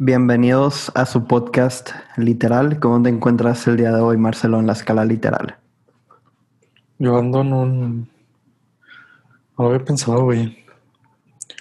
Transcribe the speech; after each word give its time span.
Bienvenidos 0.00 0.92
a 0.94 1.06
su 1.06 1.24
podcast 1.24 1.90
literal. 2.16 2.78
¿Cómo 2.78 3.02
te 3.02 3.08
encuentras 3.08 3.66
el 3.66 3.76
día 3.76 3.90
de 3.90 4.00
hoy, 4.00 4.16
Marcelo, 4.16 4.60
en 4.60 4.68
la 4.68 4.74
escala 4.74 5.04
literal? 5.04 5.56
Yo 7.00 7.18
ando 7.18 7.40
en 7.40 7.52
un. 7.52 7.98
No 9.58 9.64
lo 9.64 9.66
había 9.70 9.84
pensado, 9.84 10.22
güey. 10.22 10.64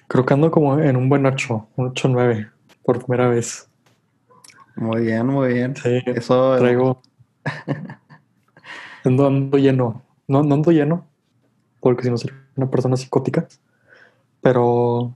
Creo 0.08 0.24
que 0.24 0.36
ando 0.36 0.52
como 0.52 0.78
en 0.78 0.96
un 0.98 1.10
buen 1.10 1.26
8, 1.26 1.68
un 1.78 1.96
8-9, 1.96 2.52
por 2.84 3.04
primera 3.04 3.28
vez. 3.28 3.68
Muy 4.76 5.02
bien, 5.02 5.26
muy 5.26 5.54
bien. 5.56 5.76
Sí, 5.76 6.00
Eso 6.06 6.58
traigo. 6.60 7.02
ando, 9.04 9.26
ando 9.26 9.58
lleno. 9.58 10.04
No, 10.28 10.44
no 10.44 10.54
ando 10.54 10.72
lleno, 10.72 11.08
porque 11.80 12.04
si 12.04 12.12
no 12.12 12.20
sería 12.20 12.38
una 12.56 12.70
persona 12.70 12.98
psicótica. 12.98 13.48
Pero 14.42 15.16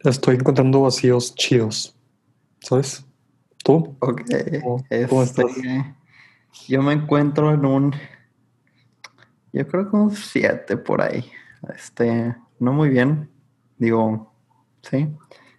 estoy 0.00 0.34
encontrando 0.34 0.82
vacíos 0.82 1.32
chidos. 1.36 1.95
¿Sabes? 2.60 3.04
¿Tú? 3.64 3.96
Ok. 4.00 4.22
¿Cómo- 4.62 4.76
Este, 4.90 5.22
estás? 5.22 5.46
Yo 6.68 6.82
me 6.82 6.92
encuentro 6.92 7.52
en 7.52 7.64
un. 7.64 7.94
Yo 9.52 9.66
creo 9.66 9.90
que 9.90 9.96
un 9.96 10.10
7 10.12 10.76
por 10.76 11.00
ahí. 11.02 11.24
Este, 11.74 12.34
no 12.58 12.72
muy 12.72 12.88
bien. 12.88 13.30
Digo, 13.78 14.32
sí. 14.82 15.08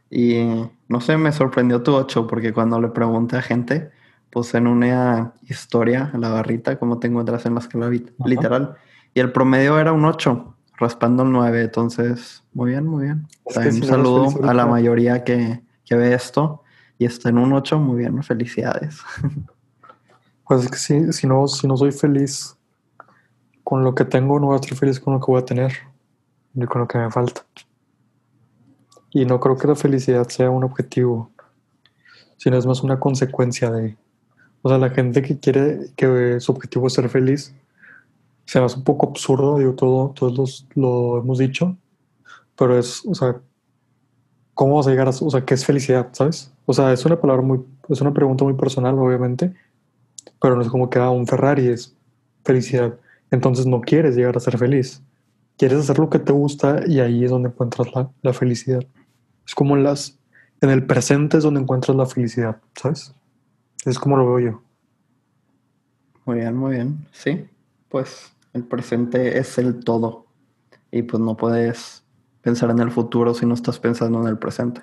Y 0.09 0.69
no 0.87 1.01
sé, 1.01 1.17
me 1.17 1.31
sorprendió 1.31 1.83
tu 1.83 1.93
8 1.93 2.27
porque 2.27 2.53
cuando 2.53 2.79
le 2.79 2.89
pregunté 2.89 3.37
a 3.37 3.41
gente, 3.41 3.91
pues 4.29 4.53
en 4.55 4.67
una 4.67 5.33
historia, 5.43 6.11
la 6.17 6.29
barrita, 6.29 6.77
cómo 6.79 6.99
te 6.99 7.07
encuentras 7.07 7.45
en 7.45 7.55
la 7.55 7.59
escala 7.59 7.89
literal. 8.25 8.75
Y 9.13 9.19
el 9.19 9.31
promedio 9.31 9.79
era 9.79 9.91
un 9.91 10.05
8, 10.05 10.55
raspando 10.77 11.23
el 11.23 11.31
9. 11.31 11.61
Entonces, 11.63 12.43
muy 12.53 12.71
bien, 12.71 12.85
muy 12.85 13.05
bien. 13.05 13.27
Si 13.49 13.59
un 13.69 13.73
saludo 13.87 14.25
a 14.49 14.53
la 14.53 14.65
mayoría 14.71 15.23
que, 15.23 15.61
que 15.85 15.95
ve 15.95 16.13
esto 16.13 16.63
y 16.97 17.05
está 17.05 17.29
en 17.29 17.37
un 17.37 17.53
8, 17.53 17.79
muy 17.79 17.99
bien, 17.99 18.21
felicidades. 18.23 18.99
Pues 20.47 20.63
es 20.63 20.71
que 20.71 20.77
si, 20.77 21.11
si, 21.11 21.27
no, 21.27 21.45
si 21.49 21.67
no 21.67 21.75
soy 21.75 21.91
feliz 21.91 22.55
con 23.65 23.83
lo 23.83 23.93
que 23.93 24.05
tengo, 24.05 24.39
no 24.39 24.45
voy 24.45 24.53
a 24.53 24.59
estar 24.61 24.77
feliz 24.77 24.97
con 24.97 25.13
lo 25.13 25.19
que 25.19 25.25
voy 25.29 25.41
a 25.41 25.45
tener 25.45 25.73
ni 26.53 26.65
con 26.65 26.79
lo 26.79 26.87
que 26.87 26.97
me 26.97 27.11
falta. 27.11 27.45
Y 29.11 29.25
no 29.25 29.41
creo 29.41 29.57
que 29.57 29.67
la 29.67 29.75
felicidad 29.75 30.27
sea 30.29 30.49
un 30.49 30.63
objetivo, 30.63 31.31
sino 32.37 32.57
es 32.57 32.65
más 32.65 32.81
una 32.81 32.97
consecuencia 32.97 33.69
de... 33.71 33.97
O 34.61 34.69
sea, 34.69 34.77
la 34.77 34.89
gente 34.89 35.21
que 35.21 35.37
quiere 35.37 35.91
que 35.97 36.39
su 36.39 36.53
objetivo 36.53 36.87
es 36.87 36.93
ser 36.93 37.09
feliz, 37.09 37.53
se 38.45 38.59
me 38.59 38.65
hace 38.65 38.77
un 38.77 38.85
poco 38.85 39.09
absurdo, 39.09 39.57
digo, 39.57 39.73
todo, 39.75 40.11
todos 40.11 40.37
los- 40.37 40.67
lo 40.75 41.17
hemos 41.19 41.37
dicho, 41.39 41.75
pero 42.55 42.77
es, 42.79 43.05
o 43.05 43.13
sea, 43.13 43.35
¿cómo 44.53 44.75
vas 44.77 44.87
a 44.87 44.91
llegar 44.91 45.07
a, 45.07 45.11
o 45.11 45.29
sea, 45.29 45.43
qué 45.45 45.53
es 45.53 45.65
felicidad, 45.65 46.07
sabes? 46.13 46.53
O 46.69 46.73
sea, 46.73 46.91
es 46.91 47.05
una 47.05 47.19
palabra 47.19 47.41
muy, 47.41 47.61
es 47.87 48.01
una 48.01 48.13
pregunta 48.13 48.43
muy 48.43 48.53
personal, 48.53 48.99
obviamente, 48.99 49.53
pero 50.41 50.57
no 50.57 50.61
es 50.61 50.67
como 50.67 50.89
que 50.89 50.99
ah, 50.99 51.09
un 51.09 51.25
Ferrari 51.25 51.67
es 51.67 51.95
felicidad. 52.43 52.93
Entonces 53.31 53.65
no 53.65 53.79
quieres 53.79 54.17
llegar 54.17 54.35
a 54.35 54.41
ser 54.41 54.57
feliz. 54.57 55.01
Quieres 55.57 55.79
hacer 55.79 55.97
lo 55.97 56.09
que 56.09 56.19
te 56.19 56.33
gusta 56.33 56.81
y 56.85 56.99
ahí 56.99 57.23
es 57.23 57.31
donde 57.31 57.49
encuentras 57.49 57.87
la, 57.95 58.09
la 58.21 58.33
felicidad. 58.33 58.85
Es 59.45 59.55
como 59.55 59.77
en 59.77 59.83
las 59.83 60.19
en 60.59 60.69
el 60.69 60.85
presente 60.85 61.37
es 61.37 61.43
donde 61.43 61.61
encuentras 61.61 61.95
la 61.95 62.05
felicidad, 62.05 62.57
¿sabes? 62.75 63.13
Es 63.85 63.97
como 63.97 64.17
lo 64.17 64.25
veo 64.25 64.51
yo. 64.51 64.61
Muy 66.25 66.39
bien, 66.39 66.57
muy 66.57 66.71
bien. 66.75 67.07
Sí, 67.13 67.45
pues 67.87 68.33
el 68.53 68.63
presente 68.63 69.37
es 69.37 69.57
el 69.57 69.83
todo. 69.85 70.25
Y 70.91 71.03
pues 71.03 71.21
no 71.21 71.37
puedes 71.37 72.03
pensar 72.41 72.71
en 72.71 72.79
el 72.79 72.91
futuro 72.91 73.33
si 73.33 73.45
no 73.45 73.53
estás 73.53 73.79
pensando 73.79 74.21
en 74.21 74.27
el 74.27 74.37
presente. 74.37 74.81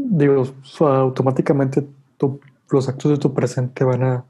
Digo, 0.00 0.44
automáticamente 0.80 1.84
tu- 2.16 2.38
los 2.70 2.88
actos 2.88 3.10
de 3.10 3.18
tu 3.18 3.34
presente 3.34 3.82
van 3.82 4.04
a, 4.04 4.24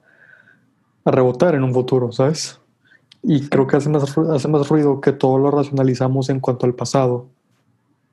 a 1.04 1.10
rebotar 1.10 1.54
en 1.54 1.62
un 1.62 1.72
futuro, 1.74 2.10
¿sabes? 2.12 2.60
Y 3.22 3.48
creo 3.48 3.66
que 3.66 3.76
hace 3.76 3.88
más, 3.88 4.16
hace 4.16 4.48
más 4.48 4.68
ruido 4.68 5.00
que 5.00 5.12
todo 5.12 5.38
lo 5.38 5.50
racionalizamos 5.50 6.30
en 6.30 6.40
cuanto 6.40 6.66
al 6.66 6.74
pasado 6.74 7.26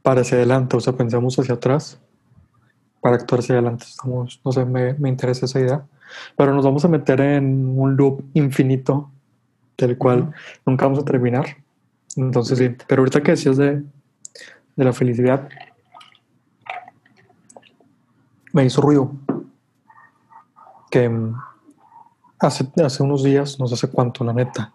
para 0.02 0.22
hacia 0.22 0.38
adelante, 0.38 0.76
o 0.78 0.80
sea, 0.82 0.94
pensamos 0.94 1.38
hacia 1.40 1.56
atrás 1.56 2.00
para 3.02 3.16
actuar 3.16 3.40
hacia 3.40 3.56
adelante. 3.56 3.86
Estamos, 3.88 4.42
no 4.44 4.52
sé, 4.52 4.66
me, 4.66 4.94
me 4.96 5.10
interesa 5.10 5.46
esa 5.46 5.60
idea. 5.60 5.86
Pero 6.36 6.54
nos 6.54 6.66
vamos 6.66 6.84
a 6.86 6.88
meter 6.88 7.22
en 7.22 7.78
un 7.78 7.96
loop 7.96 8.24
infinito 8.34 9.12
del 9.78 9.98
cual 9.98 10.34
nunca 10.66 10.86
vamos 10.86 11.00
a 11.00 11.06
terminar. 11.06 11.46
Entonces, 12.18 12.58
sí. 12.58 12.76
Pero 12.88 13.02
ahorita 13.02 13.22
que 13.22 13.32
decías 13.32 13.58
de, 13.58 13.84
de 14.76 14.84
la 14.86 14.94
felicidad, 14.94 15.50
me 18.56 18.64
hizo 18.64 18.80
ruido 18.80 19.12
que 20.90 21.10
mm, 21.10 21.36
hace, 22.40 22.66
hace 22.86 23.04
unos 23.04 23.22
días, 23.22 23.60
no 23.60 23.68
sé 23.68 23.74
hace 23.74 23.90
cuánto, 23.90 24.24
la 24.24 24.32
neta, 24.32 24.72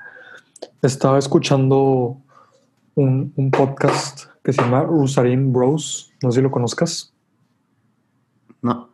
estaba 0.82 1.18
escuchando 1.18 2.18
un, 2.94 3.32
un 3.34 3.50
podcast 3.50 4.26
que 4.44 4.52
se 4.52 4.60
llama 4.60 4.82
Rusarin 4.82 5.50
Bros. 5.50 6.12
No 6.22 6.30
sé 6.30 6.36
si 6.36 6.42
lo 6.42 6.50
conozcas. 6.50 7.14
No. 8.60 8.90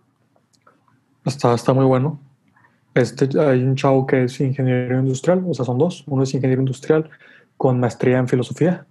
Está, 1.25 1.53
está 1.55 1.73
muy 1.73 1.85
bueno. 1.85 2.21
Este, 2.95 3.29
hay 3.41 3.65
un 3.65 3.75
chavo 3.75 4.07
que 4.07 4.25
es 4.25 4.41
ingeniero 4.41 5.01
industrial, 5.01 5.45
o 5.49 5.53
sea, 5.53 5.65
son 5.65 5.79
dos. 5.79 6.05
Uno 6.07 6.23
es 6.23 6.33
ingeniero 6.33 6.63
industrial 6.63 7.11
con 7.57 7.81
maestría 7.81 8.19
en 8.19 8.29
filosofía 8.29 8.87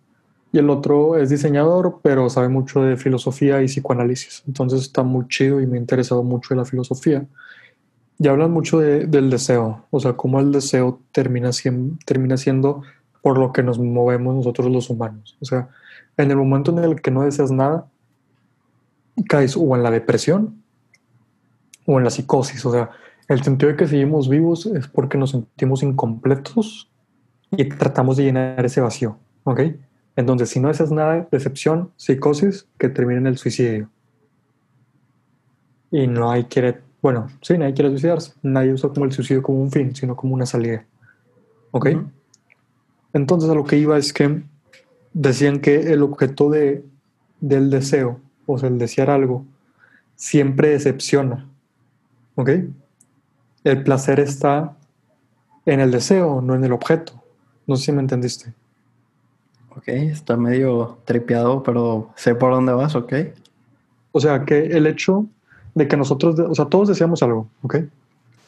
y 0.52 0.58
el 0.58 0.70
otro 0.70 1.18
es 1.18 1.30
diseñador, 1.30 2.00
pero 2.02 2.30
sabe 2.30 2.48
mucho 2.50 2.82
de 2.82 2.96
filosofía 2.98 3.62
y 3.62 3.66
psicoanálisis. 3.66 4.44
Entonces 4.48 4.82
está 4.82 5.04
muy 5.04 5.28
chido 5.28 5.60
y 5.60 5.68
me 5.68 5.78
ha 5.78 5.82
interesado 5.82 6.24
mucho 6.24 6.54
de 6.54 6.58
la 6.58 6.66
filosofía. 6.66 7.26
Y 8.18 8.28
hablan 8.30 8.52
mucho 8.52 8.80
de- 8.80 9.06
del 9.08 9.30
deseo, 9.30 9.86
o 9.92 10.00
sea, 10.00 10.14
cómo 10.14 10.40
el 10.40 10.52
deseo 10.54 11.02
termina, 11.12 11.50
termina 12.06 12.38
siendo 12.38 12.84
por 13.22 13.38
lo 13.38 13.52
que 13.52 13.64
nos 13.64 13.80
movemos 13.80 14.36
nosotros 14.36 14.72
los 14.72 14.90
humanos. 14.90 15.36
O 15.42 15.46
sea, 15.46 15.68
en 16.16 16.32
el 16.32 16.38
momento 16.38 16.72
en 16.72 16.84
el 16.84 17.02
que 17.02 17.12
no 17.12 17.24
deseas 17.24 17.52
nada, 17.52 17.88
caes 19.28 19.58
o 19.58 19.76
en 19.76 19.84
la 19.84 19.92
depresión 19.92 20.62
o 21.86 21.98
en 21.98 22.06
la 22.06 22.10
psicosis. 22.10 22.66
O 22.66 22.72
sea, 22.72 22.92
el 23.28 23.44
sentido 23.44 23.72
de 23.72 23.78
que 23.78 23.88
seguimos 23.88 24.30
vivos 24.30 24.66
es 24.68 24.88
porque 24.88 25.18
nos 25.18 25.32
sentimos 25.32 25.84
incompletos 25.84 26.90
y 27.52 27.66
tratamos 27.66 28.18
de 28.18 28.24
llenar 28.24 28.66
ese 28.66 28.80
vacío. 28.80 29.18
¿Ok? 29.44 29.62
Entonces, 30.16 30.50
si 30.50 30.60
no 30.60 30.70
deseas 30.70 30.92
nada, 30.92 31.28
decepción, 31.32 31.92
psicosis, 31.98 32.68
que 32.78 32.90
termina 32.90 33.20
en 33.20 33.28
el 33.28 33.38
suicidio. 33.38 33.90
Y 35.92 36.08
no 36.08 36.32
hay 36.32 36.46
quiere, 36.46 36.82
bueno, 37.02 37.28
sí, 37.42 37.58
nadie 37.58 37.74
quiere 37.74 37.90
suicidarse. 37.90 38.34
Nadie 38.42 38.74
usa 38.74 38.90
como 38.90 39.06
el 39.06 39.12
suicidio 39.12 39.44
como 39.44 39.62
un 39.62 39.72
fin, 39.72 39.96
sino 39.96 40.16
como 40.16 40.34
una 40.34 40.46
salida. 40.46 40.86
¿Ok? 41.72 41.90
Entonces 43.14 43.50
a 43.50 43.56
lo 43.56 43.64
que 43.64 43.78
iba 43.78 43.98
es 43.98 44.14
que 44.14 44.44
decían 45.14 45.60
que 45.60 45.94
el 45.94 46.04
objeto 46.04 46.50
de, 46.50 46.84
del 47.40 47.70
deseo, 47.70 48.20
o 48.46 48.58
sea, 48.58 48.70
el 48.70 48.78
desear 48.78 49.10
algo, 49.10 49.46
siempre 50.16 50.70
decepciona. 50.70 51.48
¿Ok? 52.36 52.50
El 53.64 53.84
placer 53.84 54.20
está 54.20 54.78
en 55.66 55.80
el 55.80 55.92
deseo, 55.92 56.42
no 56.42 56.56
en 56.56 56.64
el 56.64 56.74
objeto. 56.74 57.22
No 57.68 57.76
sé 57.76 57.86
si 57.86 57.92
me 57.92 58.02
entendiste. 58.02 58.54
Ok, 59.78 59.88
está 59.90 60.38
medio 60.38 61.00
tripeado, 61.04 61.62
pero 61.62 62.10
sé 62.16 62.34
por 62.34 62.54
dónde 62.54 62.72
vas, 62.74 62.96
ok. 62.96 63.14
O 64.14 64.22
sea, 64.22 64.46
que 64.46 64.68
el 64.68 64.88
hecho 64.88 65.26
de 65.74 65.88
que 65.88 65.98
nosotros, 65.98 66.40
o 66.40 66.56
sea, 66.56 66.66
todos 66.66 66.88
deseamos 66.88 67.22
algo, 67.22 67.48
¿ok? 67.62 67.78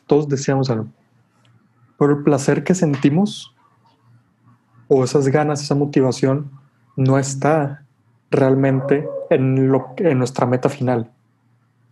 Todos 0.05 0.29
deseamos 0.29 0.69
algo. 0.69 0.87
Pero 1.99 2.13
el 2.13 2.23
placer 2.23 2.63
que 2.63 2.73
sentimos, 2.73 3.53
o 4.87 5.03
esas 5.03 5.27
ganas, 5.27 5.61
esa 5.61 5.75
motivación, 5.75 6.49
no 6.95 7.19
está 7.19 7.83
realmente 8.31 9.07
en, 9.29 9.69
lo, 9.69 9.93
en 9.97 10.17
nuestra 10.17 10.45
meta 10.45 10.69
final. 10.69 11.11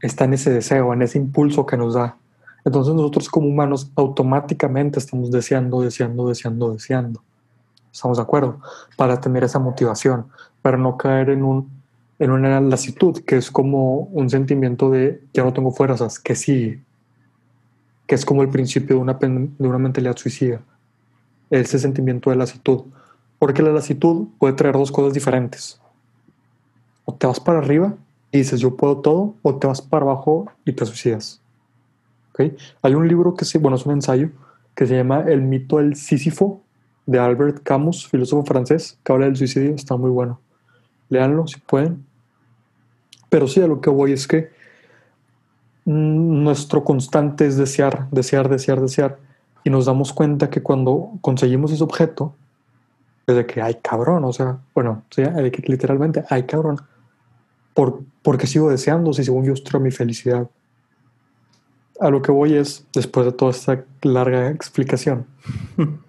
Está 0.01 0.23
en 0.25 0.33
ese 0.33 0.51
deseo, 0.51 0.93
en 0.93 1.01
ese 1.01 1.17
impulso 1.17 1.65
que 1.65 1.75
nos 1.75 1.95
da. 1.95 2.15
Entonces 2.63 2.93
nosotros 2.93 3.29
como 3.29 3.47
humanos 3.47 3.91
automáticamente 3.95 4.99
estamos 4.99 5.29
deseando, 5.31 5.81
deseando, 5.81 6.29
deseando, 6.29 6.71
deseando. 6.71 7.21
Estamos 7.95 8.17
de 8.17 8.23
acuerdo, 8.23 8.59
para 8.97 9.21
tener 9.21 9.45
esa 9.45 9.57
motivación, 9.57 10.25
para 10.61 10.75
no 10.75 10.97
caer 10.97 11.29
en 11.29 11.43
un 11.43 11.69
en 12.19 12.31
una 12.31 12.59
lasitud, 12.59 13.23
que 13.23 13.37
es 13.37 13.49
como 13.49 13.99
un 14.11 14.29
sentimiento 14.29 14.89
de 14.89 15.21
ya 15.33 15.45
no 15.45 15.53
tengo 15.53 15.71
fuerzas, 15.71 16.19
que 16.19 16.35
sigue, 16.35 16.81
que 18.05 18.15
es 18.15 18.25
como 18.25 18.41
el 18.41 18.49
principio 18.49 18.97
de 18.97 19.01
una, 19.01 19.13
de 19.13 19.67
una 19.67 19.77
mentalidad 19.77 20.17
suicida, 20.17 20.59
ese 21.49 21.79
sentimiento 21.79 22.31
de 22.31 22.35
lasitud. 22.35 22.83
Porque 23.39 23.61
la 23.61 23.71
lasitud 23.71 24.27
puede 24.39 24.55
traer 24.55 24.75
dos 24.75 24.91
cosas 24.91 25.13
diferentes. 25.13 25.79
O 27.05 27.13
te 27.13 27.27
vas 27.27 27.39
para 27.39 27.59
arriba 27.59 27.93
y 28.29 28.39
dices 28.39 28.59
yo 28.59 28.75
puedo 28.75 28.97
todo, 28.97 29.35
o 29.41 29.55
te 29.55 29.67
vas 29.67 29.81
para 29.81 30.03
abajo 30.03 30.51
y 30.65 30.73
te 30.73 30.85
suicidas. 30.85 31.41
¿Ok? 32.33 32.51
Hay 32.81 32.93
un 32.93 33.07
libro 33.07 33.35
que 33.35 33.45
se, 33.45 33.57
bueno, 33.57 33.77
es 33.77 33.85
un 33.85 33.93
ensayo 33.93 34.31
que 34.73 34.85
se 34.85 34.97
llama 34.97 35.21
El 35.21 35.43
mito 35.43 35.77
del 35.77 35.95
Sísifo 35.95 36.64
de 37.05 37.19
Albert 37.19 37.61
Camus, 37.63 38.07
filósofo 38.07 38.45
francés, 38.45 38.97
que 39.03 39.11
habla 39.11 39.25
del 39.25 39.35
suicidio, 39.35 39.75
está 39.75 39.95
muy 39.95 40.09
bueno. 40.09 40.39
Leanlo 41.09 41.47
si 41.47 41.59
pueden. 41.59 42.05
Pero 43.29 43.47
sí, 43.47 43.61
a 43.61 43.67
lo 43.67 43.81
que 43.81 43.89
voy 43.89 44.13
es 44.13 44.27
que 44.27 44.49
mm, 45.85 46.43
nuestro 46.43 46.83
constante 46.83 47.45
es 47.45 47.57
desear, 47.57 48.07
desear, 48.11 48.49
desear, 48.49 48.81
desear. 48.81 49.19
Y 49.63 49.69
nos 49.69 49.85
damos 49.85 50.13
cuenta 50.13 50.49
que 50.49 50.61
cuando 50.61 51.11
conseguimos 51.21 51.71
ese 51.71 51.83
objeto, 51.83 52.35
es 53.27 53.35
de 53.35 53.45
que, 53.45 53.61
ay 53.61 53.79
cabrón, 53.81 54.23
o 54.23 54.33
sea, 54.33 54.59
bueno, 54.73 55.03
literalmente, 55.17 56.23
ay 56.29 56.43
cabrón, 56.43 56.77
¿por, 57.73 58.01
porque 58.21 58.45
sigo 58.45 58.69
deseando 58.69 59.13
si 59.13 59.23
según 59.23 59.45
yo 59.45 59.53
estoy 59.53 59.81
mi 59.81 59.91
felicidad? 59.91 60.47
A 61.99 62.09
lo 62.09 62.21
que 62.21 62.31
voy 62.31 62.53
es, 62.53 62.85
después 62.93 63.25
de 63.25 63.31
toda 63.31 63.51
esta 63.51 63.83
larga 64.03 64.49
explicación, 64.49 65.25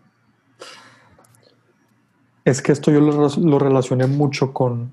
es 2.46 2.62
que 2.62 2.70
esto 2.70 2.92
yo 2.92 3.00
lo, 3.00 3.58
relacioné 3.58 4.06
mucho 4.06 4.52
con, 4.54 4.92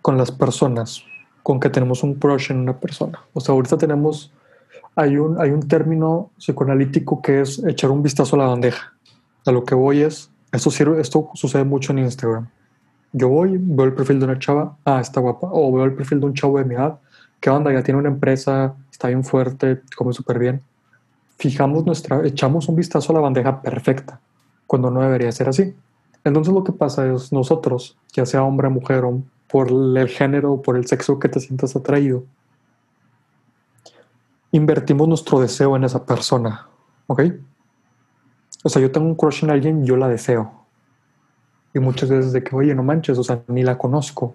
con 0.00 0.16
las 0.16 0.30
personas, 0.30 1.02
con 1.42 1.58
que 1.58 1.68
tenemos 1.68 2.04
un 2.04 2.14
crush 2.14 2.52
en 2.52 2.58
una 2.58 2.78
persona. 2.78 3.24
O 3.32 3.40
sea, 3.40 3.56
ahorita 3.56 3.76
tenemos, 3.76 4.32
hay 4.94 5.16
un, 5.16 5.38
hay 5.40 5.50
un 5.50 5.66
término 5.66 6.30
psicoanalítico 6.38 7.20
que 7.20 7.40
es 7.40 7.58
echar 7.64 7.90
un 7.90 8.04
vistazo 8.04 8.36
a 8.36 8.38
la 8.38 8.46
bandeja. 8.46 8.92
A 9.46 9.50
lo 9.50 9.64
que 9.64 9.74
voy 9.74 10.02
es, 10.02 10.30
esto, 10.52 10.70
sirve, 10.70 11.00
esto 11.00 11.28
sucede 11.34 11.64
mucho 11.64 11.92
en 11.92 11.98
Instagram. 11.98 12.48
Yo 13.12 13.28
voy, 13.28 13.58
veo 13.60 13.86
el 13.86 13.94
perfil 13.94 14.20
de 14.20 14.26
una 14.26 14.38
chava, 14.38 14.76
ah, 14.84 15.00
está 15.00 15.20
guapa, 15.20 15.48
o 15.50 15.72
veo 15.72 15.84
el 15.86 15.94
perfil 15.94 16.20
de 16.20 16.26
un 16.26 16.34
chavo 16.34 16.56
de 16.58 16.66
mi 16.66 16.76
edad, 16.76 17.00
¿qué 17.40 17.50
onda? 17.50 17.72
Ya 17.72 17.82
tiene 17.82 17.98
una 17.98 18.10
empresa, 18.10 18.76
está 18.92 19.08
bien 19.08 19.24
fuerte, 19.24 19.82
come 19.96 20.12
súper 20.12 20.38
bien. 20.38 20.62
Fijamos 21.36 21.84
nuestra, 21.84 22.24
echamos 22.24 22.68
un 22.68 22.76
vistazo 22.76 23.10
a 23.10 23.14
la 23.16 23.20
bandeja 23.20 23.60
perfecta, 23.60 24.20
cuando 24.74 24.90
no 24.90 25.02
debería 25.02 25.30
ser 25.30 25.48
así. 25.48 25.72
Entonces 26.24 26.52
lo 26.52 26.64
que 26.64 26.72
pasa 26.72 27.06
es 27.06 27.32
nosotros, 27.32 27.96
ya 28.12 28.26
sea 28.26 28.42
hombre, 28.42 28.68
mujer 28.68 29.04
por 29.46 29.70
el 29.70 30.08
género 30.08 30.60
por 30.62 30.76
el 30.76 30.84
sexo 30.88 31.20
que 31.20 31.28
te 31.28 31.38
sientas 31.38 31.76
atraído, 31.76 32.24
invertimos 34.50 35.06
nuestro 35.06 35.38
deseo 35.38 35.76
en 35.76 35.84
esa 35.84 36.04
persona, 36.04 36.66
¿ok? 37.06 37.22
O 38.64 38.68
sea, 38.68 38.82
yo 38.82 38.90
tengo 38.90 39.06
un 39.06 39.14
crush 39.14 39.44
en 39.44 39.50
alguien, 39.50 39.86
yo 39.86 39.96
la 39.96 40.08
deseo. 40.08 40.50
Y 41.72 41.78
muchas 41.78 42.10
veces 42.10 42.32
de 42.32 42.42
que, 42.42 42.56
oye, 42.56 42.74
no 42.74 42.82
manches, 42.82 43.16
o 43.16 43.22
sea, 43.22 43.42
ni 43.46 43.62
la 43.62 43.78
conozco. 43.78 44.34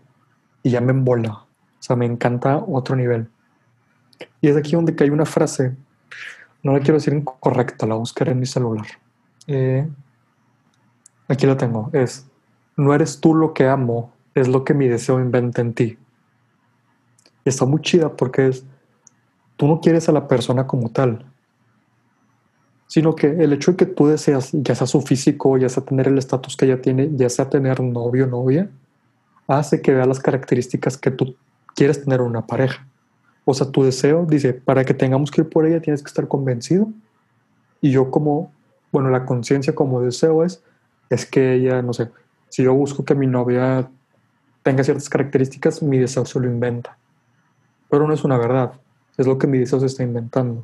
Y 0.63 0.69
ya 0.69 0.79
me 0.79 0.91
embola. 0.91 1.33
O 1.33 1.47
sea, 1.81 1.97
me 1.97 2.05
encanta 2.05 2.63
otro 2.65 2.95
nivel. 2.95 3.27
Y 4.39 4.47
es 4.47 4.55
aquí 4.55 4.71
donde 4.71 4.95
hay 5.03 5.09
una 5.09 5.25
frase, 5.25 5.75
no 6.63 6.71
la 6.71 6.79
quiero 6.79 6.93
decir 6.93 7.13
incorrecta, 7.13 7.85
la 7.85 7.95
buscaré 7.95 8.31
en 8.31 8.39
mi 8.39 8.45
celular. 8.45 8.87
Eh, 9.51 9.89
aquí 11.29 11.45
la 11.45 11.57
tengo, 11.57 11.89
es, 11.93 12.27
no 12.75 12.93
eres 12.93 13.19
tú 13.19 13.33
lo 13.33 13.53
que 13.53 13.67
amo, 13.67 14.11
es 14.35 14.47
lo 14.47 14.63
que 14.63 14.73
mi 14.73 14.87
deseo 14.87 15.19
inventa 15.19 15.61
en 15.61 15.73
ti. 15.73 15.97
Y 17.45 17.49
está 17.49 17.65
muy 17.65 17.81
chida 17.81 18.15
porque 18.15 18.47
es, 18.47 18.65
tú 19.55 19.67
no 19.67 19.79
quieres 19.79 20.09
a 20.09 20.11
la 20.11 20.27
persona 20.27 20.67
como 20.67 20.89
tal, 20.89 21.25
sino 22.87 23.15
que 23.15 23.27
el 23.27 23.53
hecho 23.53 23.71
de 23.71 23.77
que 23.77 23.85
tú 23.85 24.07
deseas, 24.07 24.49
ya 24.51 24.73
sea 24.73 24.87
su 24.87 25.01
físico, 25.01 25.57
ya 25.57 25.69
sea 25.69 25.85
tener 25.85 26.07
el 26.07 26.17
estatus 26.17 26.57
que 26.57 26.65
ella 26.65 26.81
tiene, 26.81 27.09
ya 27.13 27.29
sea 27.29 27.49
tener 27.49 27.81
novio 27.81 28.25
o 28.25 28.27
novia, 28.27 28.69
hace 29.47 29.81
que 29.81 29.93
vea 29.93 30.05
las 30.05 30.19
características 30.19 30.97
que 30.97 31.11
tú 31.11 31.35
quieres 31.75 32.03
tener 32.03 32.19
en 32.21 32.27
una 32.27 32.47
pareja. 32.47 32.87
O 33.45 33.53
sea, 33.53 33.69
tu 33.69 33.83
deseo 33.83 34.25
dice, 34.25 34.53
para 34.53 34.85
que 34.85 34.93
tengamos 34.93 35.31
que 35.31 35.41
ir 35.41 35.49
por 35.49 35.65
ella 35.65 35.81
tienes 35.81 36.01
que 36.01 36.07
estar 36.07 36.27
convencido. 36.27 36.89
Y 37.81 37.91
yo 37.91 38.11
como, 38.11 38.51
bueno, 38.91 39.09
la 39.09 39.25
conciencia 39.25 39.73
como 39.73 40.01
deseo 40.01 40.43
es, 40.43 40.63
es 41.09 41.25
que 41.25 41.55
ella, 41.55 41.81
no 41.81 41.93
sé, 41.93 42.09
si 42.49 42.63
yo 42.63 42.73
busco 42.73 43.03
que 43.03 43.15
mi 43.15 43.27
novia 43.27 43.89
tenga 44.63 44.83
ciertas 44.83 45.09
características, 45.09 45.81
mi 45.81 45.97
deseo 45.97 46.25
se 46.25 46.39
lo 46.39 46.47
inventa. 46.47 46.97
Pero 47.89 48.07
no 48.07 48.13
es 48.13 48.23
una 48.23 48.37
verdad, 48.37 48.73
es 49.17 49.27
lo 49.27 49.37
que 49.37 49.47
mi 49.47 49.57
deseo 49.57 49.79
se 49.79 49.87
está 49.87 50.03
inventando, 50.03 50.63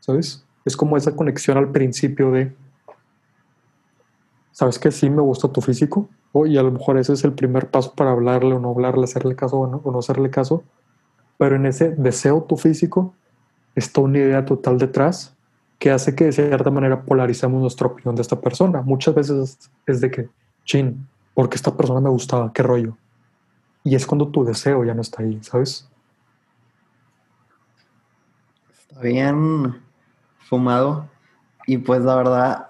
¿sabes? 0.00 0.44
Es 0.64 0.76
como 0.76 0.96
esa 0.96 1.14
conexión 1.14 1.58
al 1.58 1.70
principio 1.70 2.30
de, 2.30 2.54
¿sabes 4.52 4.78
que 4.78 4.90
sí 4.90 5.10
me 5.10 5.22
gusta 5.22 5.48
tu 5.48 5.60
físico? 5.60 6.08
y 6.46 6.56
a 6.56 6.62
lo 6.62 6.70
mejor 6.70 6.96
ese 6.96 7.12
es 7.12 7.24
el 7.24 7.34
primer 7.34 7.70
paso 7.70 7.92
para 7.94 8.12
hablarle 8.12 8.54
o 8.54 8.58
no 8.58 8.70
hablarle, 8.70 9.04
hacerle 9.04 9.36
caso 9.36 9.58
o 9.58 9.66
no, 9.66 9.82
o 9.84 9.92
no 9.92 9.98
hacerle 9.98 10.30
caso. 10.30 10.64
Pero 11.36 11.56
en 11.56 11.66
ese 11.66 11.90
deseo 11.90 12.44
tu 12.44 12.56
físico 12.56 13.14
está 13.74 14.00
una 14.00 14.18
idea 14.18 14.46
total 14.46 14.78
detrás 14.78 15.36
que 15.82 15.90
hace 15.90 16.14
que 16.14 16.26
de 16.26 16.32
cierta 16.32 16.70
manera 16.70 17.02
polarizamos 17.02 17.60
nuestra 17.60 17.88
opinión 17.88 18.14
de 18.14 18.22
esta 18.22 18.40
persona. 18.40 18.82
Muchas 18.82 19.16
veces 19.16 19.68
es 19.84 20.00
de 20.00 20.12
que, 20.12 20.28
chin, 20.64 21.08
porque 21.34 21.56
esta 21.56 21.76
persona 21.76 22.00
me 22.00 22.08
gustaba, 22.08 22.52
qué 22.52 22.62
rollo. 22.62 22.96
Y 23.82 23.96
es 23.96 24.06
cuando 24.06 24.28
tu 24.28 24.44
deseo 24.44 24.84
ya 24.84 24.94
no 24.94 25.02
está 25.02 25.24
ahí, 25.24 25.40
¿sabes? 25.42 25.90
Está 28.70 29.00
bien 29.00 29.82
fumado 30.48 31.08
y 31.66 31.78
pues 31.78 32.02
la 32.02 32.14
verdad 32.14 32.68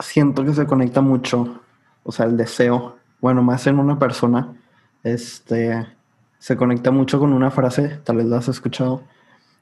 siento 0.00 0.44
que 0.44 0.52
se 0.52 0.66
conecta 0.66 1.00
mucho, 1.00 1.62
o 2.02 2.12
sea, 2.12 2.26
el 2.26 2.36
deseo, 2.36 2.98
bueno, 3.22 3.42
más 3.42 3.66
en 3.66 3.78
una 3.78 3.98
persona, 3.98 4.52
este, 5.02 5.86
se 6.38 6.58
conecta 6.58 6.90
mucho 6.90 7.18
con 7.18 7.32
una 7.32 7.50
frase, 7.50 8.02
tal 8.04 8.18
vez 8.18 8.26
la 8.26 8.36
has 8.36 8.48
escuchado, 8.48 9.02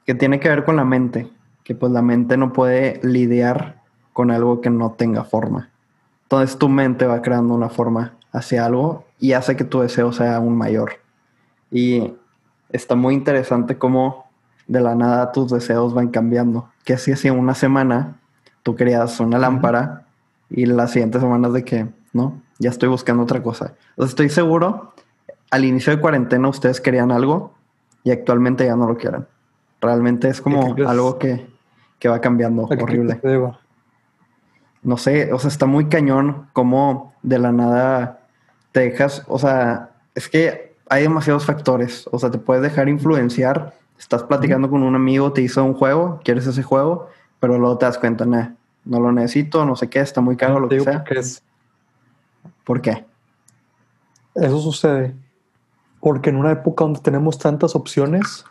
que 0.05 0.15
tiene 0.15 0.41
que 0.41 0.49
ver 0.49 0.65
con 0.65 0.75
la 0.75 0.83
mente, 0.83 1.31
que 1.63 1.75
pues 1.75 1.91
la 1.91 2.01
mente 2.01 2.37
no 2.37 2.53
puede 2.53 2.99
lidiar 3.03 3.81
con 4.11 4.31
algo 4.31 4.61
que 4.61 4.69
no 4.69 4.91
tenga 4.91 5.23
forma. 5.23 5.69
Entonces 6.23 6.57
tu 6.57 6.69
mente 6.69 7.05
va 7.05 7.21
creando 7.21 7.53
una 7.53 7.69
forma 7.69 8.13
hacia 8.31 8.65
algo 8.65 9.05
y 9.19 9.33
hace 9.33 9.55
que 9.55 9.63
tu 9.63 9.81
deseo 9.81 10.11
sea 10.11 10.37
aún 10.37 10.57
mayor. 10.57 10.93
Y 11.71 12.13
está 12.69 12.95
muy 12.95 13.13
interesante 13.13 13.77
cómo 13.77 14.25
de 14.67 14.81
la 14.81 14.95
nada 14.95 15.31
tus 15.31 15.51
deseos 15.51 15.93
van 15.93 16.09
cambiando. 16.09 16.69
Que 16.83 16.97
si 16.97 17.11
hace 17.11 17.31
una 17.31 17.55
semana 17.55 18.15
tú 18.63 18.75
querías 18.75 19.19
una 19.19 19.37
lámpara 19.37 20.05
y 20.49 20.65
las 20.65 20.91
siguientes 20.91 21.21
semanas 21.21 21.53
de 21.53 21.63
que, 21.63 21.87
no, 22.13 22.41
ya 22.59 22.69
estoy 22.69 22.89
buscando 22.89 23.23
otra 23.23 23.41
cosa. 23.41 23.73
Entonces 23.91 24.11
estoy 24.11 24.29
seguro, 24.29 24.93
al 25.51 25.65
inicio 25.65 25.95
de 25.95 26.01
cuarentena 26.01 26.47
ustedes 26.47 26.81
querían 26.81 27.11
algo 27.11 27.53
y 28.03 28.11
actualmente 28.11 28.65
ya 28.65 28.75
no 28.75 28.87
lo 28.87 28.97
quieren. 28.97 29.27
Realmente 29.81 30.29
es 30.29 30.41
como 30.41 30.75
algo 30.87 31.19
que, 31.19 31.52
que 32.03 32.09
va 32.09 32.19
cambiando, 32.19 32.63
horrible. 32.63 33.21
No 34.81 34.97
sé, 34.97 35.31
o 35.31 35.39
sea, 35.39 35.47
está 35.47 35.65
muy 35.65 35.87
cañón 35.87 36.49
como 36.51 37.13
de 37.23 37.39
la 37.39 37.53
nada 37.53 38.19
te 38.73 38.81
dejas, 38.81 39.23
o 39.29 39.39
sea, 39.39 39.91
es 40.13 40.27
que 40.27 40.75
hay 40.89 41.03
demasiados 41.03 41.45
factores, 41.45 42.09
o 42.11 42.19
sea, 42.19 42.29
te 42.29 42.37
puedes 42.37 42.61
dejar 42.61 42.89
influenciar, 42.89 43.73
estás 43.97 44.21
platicando 44.23 44.69
con 44.69 44.83
un 44.83 44.95
amigo, 44.95 45.31
te 45.31 45.41
hizo 45.41 45.63
un 45.63 45.75
juego, 45.75 46.19
quieres 46.25 46.45
ese 46.45 46.61
juego, 46.61 47.07
pero 47.39 47.57
luego 47.57 47.77
te 47.77 47.85
das 47.85 47.97
cuenta, 47.97 48.25
nah, 48.25 48.49
no 48.83 48.99
lo 48.99 49.13
necesito, 49.13 49.65
no 49.65 49.77
sé 49.77 49.89
qué, 49.89 50.01
está 50.01 50.19
muy 50.19 50.35
caro, 50.35 50.59
lo 50.59 50.67
que 50.67 50.81
sea. 50.81 51.05
Es... 51.09 51.41
¿Por 52.65 52.81
qué? 52.81 53.05
Eso 54.35 54.59
sucede 54.59 55.15
porque 56.01 56.31
en 56.31 56.35
una 56.35 56.51
época 56.51 56.83
donde 56.83 56.99
tenemos 56.99 57.37
tantas 57.37 57.77
opciones, 57.77 58.43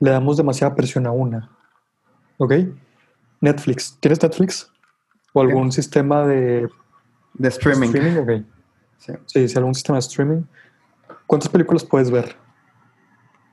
le 0.00 0.10
damos 0.10 0.38
demasiada 0.38 0.74
presión 0.74 1.06
a 1.06 1.10
una. 1.10 1.55
¿Ok? 2.38 2.54
Netflix. 3.40 3.96
¿Tienes 4.00 4.22
Netflix? 4.22 4.70
¿O 5.32 5.40
algún 5.40 5.72
sistema 5.72 6.26
de... 6.26 6.68
De 7.34 7.48
streaming. 7.48 7.88
streaming? 7.88 8.20
Okay. 8.22 8.46
Sí. 8.98 9.12
sí, 9.48 9.58
algún 9.58 9.74
sistema 9.74 9.96
de 9.96 10.00
streaming. 10.00 10.42
¿Cuántas 11.26 11.50
películas 11.50 11.84
puedes 11.84 12.10
ver? 12.10 12.36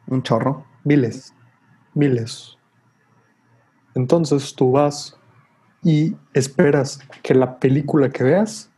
Un 0.08 0.24
chorro. 0.24 0.66
Miles. 0.84 1.34
Miles. 1.94 2.58
Entonces 3.96 4.56
tú 4.56 4.72
vas 4.72 5.18
y 5.84 6.16
esperas 6.34 7.00
que 7.22 7.36
la 7.36 7.60
película 7.60 8.10
que 8.10 8.24
veas 8.24 8.72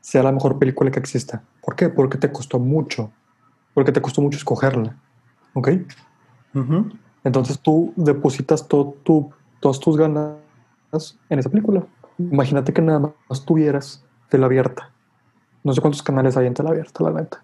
sea 0.00 0.22
la 0.22 0.32
mejor 0.32 0.58
película 0.58 0.90
que 0.90 0.98
exista. 0.98 1.42
¿Por 1.60 1.76
qué? 1.76 1.88
Porque 1.88 2.18
te 2.18 2.32
costó 2.32 2.58
mucho. 2.58 3.12
Porque 3.74 3.92
te 3.92 4.00
costó 4.00 4.22
mucho 4.22 4.38
escogerla. 4.38 4.96
¿Ok? 5.52 5.68
Entonces 7.28 7.60
tú 7.60 7.92
depositas 7.96 8.66
todo 8.66 8.96
tu, 9.02 9.30
todas 9.60 9.78
tus 9.78 9.96
ganas 9.96 10.36
en 11.28 11.38
esa 11.38 11.50
película. 11.50 11.84
Imagínate 12.18 12.72
que 12.72 12.82
nada 12.82 13.12
más 13.28 13.44
tuvieras 13.44 14.02
tela 14.28 14.46
abierta 14.46 14.90
no 15.68 15.74
sé 15.74 15.80
cuántos 15.80 16.02
canales 16.02 16.36
hay 16.36 16.46
en 16.46 16.54
tela 16.54 16.70
abierta, 16.70 17.04
la 17.04 17.10
neta. 17.10 17.42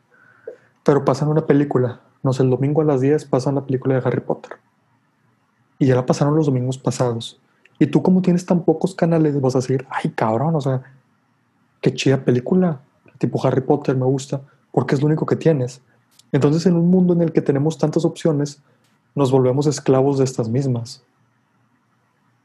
Pero 0.83 1.05
pasan 1.05 1.29
una 1.29 1.47
película. 1.47 2.01
No 2.23 2.33
sé, 2.33 2.43
el 2.43 2.51
domingo 2.51 2.81
a 2.81 2.85
las 2.85 3.01
10 3.01 3.27
pasan 3.27 3.57
la 3.57 3.67
película 3.67 3.95
de 3.95 4.03
Harry 4.07 4.21
Potter. 4.21 4.53
Y 5.79 5.87
ya 5.87 5.95
la 5.95 6.07
pasaron 6.07 6.35
los 6.35 6.47
domingos 6.47 6.79
pasados. 6.79 7.41
Y 7.79 7.87
tú 7.87 8.03
como 8.03 8.23
tienes 8.23 8.47
tan 8.47 8.63
pocos 8.63 8.95
canales 8.95 9.39
vas 9.41 9.57
a 9.57 9.59
decir, 9.59 9.87
ay 9.91 10.11
cabrón, 10.13 10.55
o 10.55 10.61
sea, 10.61 10.83
qué 11.81 11.93
chida 11.93 12.25
película. 12.25 12.81
Tipo 13.19 13.45
Harry 13.47 13.61
Potter 13.61 13.97
me 13.97 14.07
gusta, 14.07 14.41
porque 14.73 14.95
es 14.95 15.03
lo 15.03 15.07
único 15.09 15.27
que 15.27 15.37
tienes. 15.37 15.83
Entonces 16.33 16.65
en 16.67 16.77
un 16.77 16.89
mundo 16.89 17.13
en 17.13 17.23
el 17.23 17.33
que 17.33 17.43
tenemos 17.43 17.79
tantas 17.79 18.05
opciones, 18.05 18.63
nos 19.15 19.31
volvemos 19.31 19.67
esclavos 19.67 20.19
de 20.19 20.25
estas 20.25 20.49
mismas. 20.49 21.03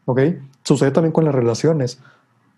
¿Ok? 0.05 0.21
Sucede 0.63 0.91
también 0.91 1.11
con 1.11 1.25
las 1.25 1.35
relaciones. 1.35 1.99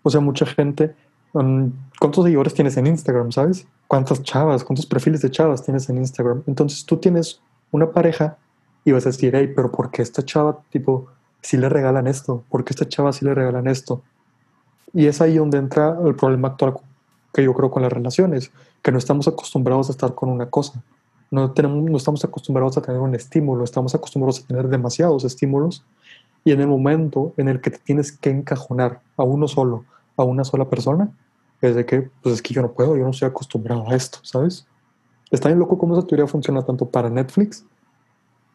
O 0.02 0.10
sea, 0.10 0.20
mucha 0.20 0.46
gente 0.46 0.94
um, 1.32 1.72
¿cuántos 1.98 2.24
seguidores 2.24 2.54
tienes 2.54 2.76
en 2.76 2.86
Instagram, 2.86 3.32
sabes? 3.32 3.66
¿Cuántas 3.86 4.22
chavas, 4.22 4.64
cuántos 4.64 4.86
perfiles 4.86 5.22
de 5.22 5.30
chavas 5.30 5.62
tienes 5.62 5.88
en 5.88 5.98
Instagram? 5.98 6.42
Entonces 6.46 6.84
tú 6.84 6.96
tienes 6.96 7.40
una 7.70 7.90
pareja 7.90 8.38
y 8.84 8.92
vas 8.92 9.06
a 9.06 9.10
decir, 9.10 9.34
hey, 9.34 9.52
pero 9.54 9.70
¿por 9.70 9.90
qué 9.90 10.02
esta 10.02 10.24
chava, 10.24 10.60
tipo, 10.70 11.08
si 11.40 11.56
le 11.56 11.68
regalan 11.68 12.06
esto? 12.06 12.42
¿Por 12.48 12.64
qué 12.64 12.72
esta 12.72 12.88
chava 12.88 13.12
si 13.12 13.24
le 13.24 13.34
regalan 13.34 13.66
esto? 13.66 14.02
Y 14.92 15.06
es 15.06 15.20
ahí 15.20 15.36
donde 15.36 15.58
entra 15.58 15.96
el 16.04 16.14
problema 16.14 16.48
actual 16.48 16.74
que 17.32 17.42
yo 17.42 17.54
creo 17.54 17.70
con 17.70 17.82
las 17.82 17.92
relaciones, 17.92 18.50
que 18.82 18.92
no 18.92 18.98
estamos 18.98 19.26
acostumbrados 19.26 19.88
a 19.88 19.92
estar 19.92 20.14
con 20.14 20.28
una 20.28 20.50
cosa. 20.50 20.82
No, 21.32 21.50
tenemos, 21.50 21.82
no 21.82 21.96
estamos 21.96 22.22
acostumbrados 22.24 22.76
a 22.76 22.82
tener 22.82 23.00
un 23.00 23.14
estímulo, 23.14 23.64
estamos 23.64 23.94
acostumbrados 23.94 24.40
a 24.40 24.46
tener 24.46 24.68
demasiados 24.68 25.24
estímulos 25.24 25.82
y 26.44 26.52
en 26.52 26.60
el 26.60 26.68
momento 26.68 27.32
en 27.38 27.48
el 27.48 27.62
que 27.62 27.70
te 27.70 27.78
tienes 27.78 28.12
que 28.12 28.28
encajonar 28.28 29.00
a 29.16 29.22
uno 29.22 29.48
solo, 29.48 29.86
a 30.16 30.24
una 30.24 30.44
sola 30.44 30.68
persona, 30.68 31.10
es 31.62 31.74
de 31.74 31.86
que, 31.86 32.10
pues 32.22 32.34
es 32.34 32.42
que 32.42 32.52
yo 32.52 32.60
no 32.60 32.72
puedo, 32.72 32.98
yo 32.98 33.04
no 33.04 33.10
estoy 33.10 33.28
acostumbrado 33.28 33.88
a 33.88 33.96
esto, 33.96 34.18
¿sabes? 34.22 34.66
Está 35.30 35.48
bien 35.48 35.58
loco 35.58 35.78
cómo 35.78 35.96
esa 35.96 36.06
teoría 36.06 36.26
funciona 36.26 36.62
tanto 36.62 36.90
para 36.90 37.08
Netflix 37.08 37.64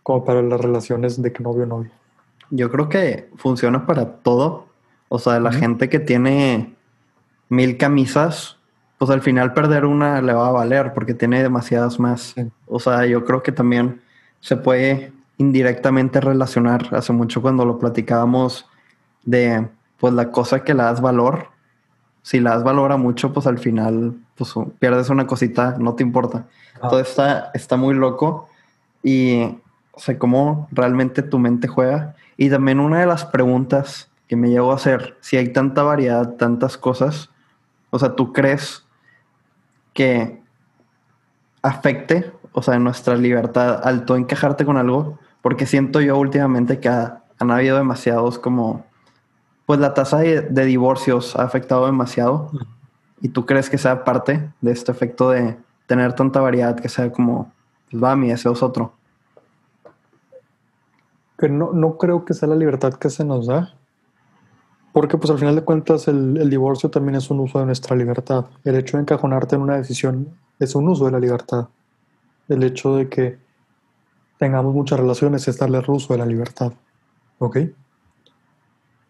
como 0.03 0.23
para 0.23 0.43
las 0.43 0.61
relaciones 0.61 1.19
de 1.19 1.33
que 1.33 1.41
novio-novia. 1.41 1.91
Yo 2.51 2.69
creo 2.69 2.89
que 2.89 3.29
funciona 3.37 3.87
para 3.87 4.17
todo. 4.17 4.67
O 5.09 5.17
sea, 5.17 5.39
la 5.39 5.51
gente 5.51 5.89
que 5.89 5.99
tiene 5.99 6.75
mil 7.49 7.77
camisas, 7.77 8.56
pues 8.97 9.11
al 9.11 9.21
final 9.21 9.53
perder 9.53 9.85
una 9.85 10.21
le 10.21 10.33
va 10.33 10.47
a 10.47 10.51
valer 10.51 10.93
porque 10.93 11.13
tiene 11.13 11.43
demasiadas 11.43 11.99
más. 11.99 12.35
O 12.65 12.79
sea, 12.79 13.05
yo 13.05 13.25
creo 13.25 13.43
que 13.43 13.51
también 13.51 14.01
se 14.39 14.57
puede 14.57 15.13
indirectamente 15.37 16.19
relacionar. 16.19 16.87
Hace 16.95 17.13
mucho 17.13 17.41
cuando 17.41 17.65
lo 17.65 17.77
platicábamos 17.77 18.65
de 19.23 19.67
pues 19.99 20.13
la 20.13 20.31
cosa 20.31 20.63
que 20.63 20.73
le 20.73 20.83
das 20.83 21.01
valor. 21.01 21.49
Si 22.23 22.39
la 22.39 22.51
das 22.51 22.63
valor 22.63 22.91
a 22.91 22.97
mucho, 22.97 23.33
pues 23.33 23.45
al 23.47 23.59
final 23.59 24.15
pues 24.35 24.53
pierdes 24.79 25.09
una 25.09 25.27
cosita, 25.27 25.75
no 25.79 25.95
te 25.95 26.03
importa. 26.03 26.45
Todo 26.81 26.99
está, 26.99 27.51
está 27.53 27.77
muy 27.77 27.93
loco 27.93 28.49
y 29.03 29.43
o 29.91 29.99
sea, 29.99 30.17
cómo 30.17 30.67
realmente 30.71 31.21
tu 31.23 31.39
mente 31.39 31.67
juega. 31.67 32.15
Y 32.35 32.49
también 32.49 32.79
una 32.79 32.99
de 32.99 33.05
las 33.05 33.25
preguntas 33.25 34.09
que 34.27 34.35
me 34.35 34.49
llegó 34.49 34.71
a 34.71 34.75
hacer, 34.75 35.17
si 35.21 35.37
hay 35.37 35.53
tanta 35.53 35.83
variedad, 35.83 36.33
tantas 36.33 36.77
cosas, 36.77 37.29
o 37.89 37.97
sea, 37.97 38.15
¿tú 38.15 38.33
crees 38.33 38.86
que 39.97 40.39
afecte, 41.63 42.31
o 42.51 42.61
sea, 42.61 42.77
nuestra 42.77 43.15
libertad 43.15 43.81
al 43.83 44.05
todo 44.05 44.15
encajarte 44.15 44.63
con 44.63 44.77
algo? 44.77 45.17
Porque 45.41 45.65
siento 45.65 46.01
yo 46.01 46.15
últimamente 46.19 46.79
que 46.79 46.87
han 46.87 47.51
habido 47.51 47.77
demasiados 47.77 48.37
como, 48.37 48.85
pues 49.65 49.79
la 49.79 49.95
tasa 49.95 50.19
de, 50.19 50.65
divorcios 50.65 51.35
ha 51.35 51.41
afectado 51.41 51.87
demasiado. 51.87 52.51
¿Y 53.21 53.29
tú 53.29 53.47
crees 53.47 53.71
que 53.71 53.79
sea 53.79 54.03
parte 54.03 54.51
de 54.61 54.71
este 54.71 54.91
efecto 54.91 55.31
de 55.31 55.57
tener 55.87 56.13
tanta 56.13 56.41
variedad 56.41 56.79
que 56.79 56.89
sea 56.89 57.11
como, 57.11 57.51
pues 57.89 58.03
va, 58.03 58.15
mi 58.15 58.29
deseo 58.29 58.51
es 58.51 58.61
otro? 58.61 58.93
que 61.39 61.49
no, 61.49 61.71
no 61.71 61.97
creo 61.97 62.23
que 62.25 62.33
sea 62.33 62.49
la 62.49 62.55
libertad 62.55 62.93
que 62.93 63.09
se 63.09 63.23
nos 63.23 63.45
da, 63.45 63.76
porque 64.93 65.17
pues 65.17 65.29
al 65.29 65.37
final 65.37 65.55
de 65.55 65.63
cuentas 65.63 66.07
el, 66.07 66.37
el, 66.37 66.49
divorcio 66.49 66.89
también 66.89 67.15
es 67.15 67.29
un 67.29 67.39
uso 67.39 67.59
de 67.59 67.65
nuestra 67.65 67.95
libertad. 67.95 68.45
El 68.63 68.75
hecho 68.75 68.97
de 68.97 69.01
encajonarte 69.01 69.55
en 69.55 69.61
una 69.61 69.77
decisión 69.77 70.29
es 70.59 70.75
un 70.75 70.87
uso 70.89 71.05
de 71.05 71.11
la 71.11 71.19
libertad. 71.19 71.67
El 72.47 72.63
hecho 72.63 72.95
de 72.95 73.09
que 73.09 73.37
tengamos 74.37 74.73
muchas 74.73 74.99
relaciones 74.99 75.47
es 75.47 75.57
darle 75.57 75.81
uso 75.87 76.13
de 76.13 76.19
la 76.19 76.25
libertad. 76.25 76.73
¿Ok? 77.39 77.57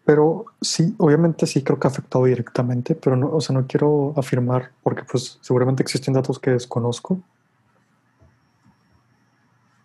Pero 0.04 0.46
sí, 0.60 0.94
obviamente 0.98 1.46
sí 1.46 1.62
creo 1.62 1.78
que 1.78 1.86
ha 1.86 1.90
afectado 1.90 2.24
directamente, 2.24 2.94
pero 2.94 3.14
no, 3.14 3.30
o 3.30 3.40
sea, 3.40 3.54
no 3.54 3.66
quiero 3.66 4.14
afirmar 4.16 4.70
porque 4.82 5.02
pues 5.04 5.38
seguramente 5.42 5.82
existen 5.82 6.14
datos 6.14 6.38
que 6.38 6.50
desconozco. 6.50 7.20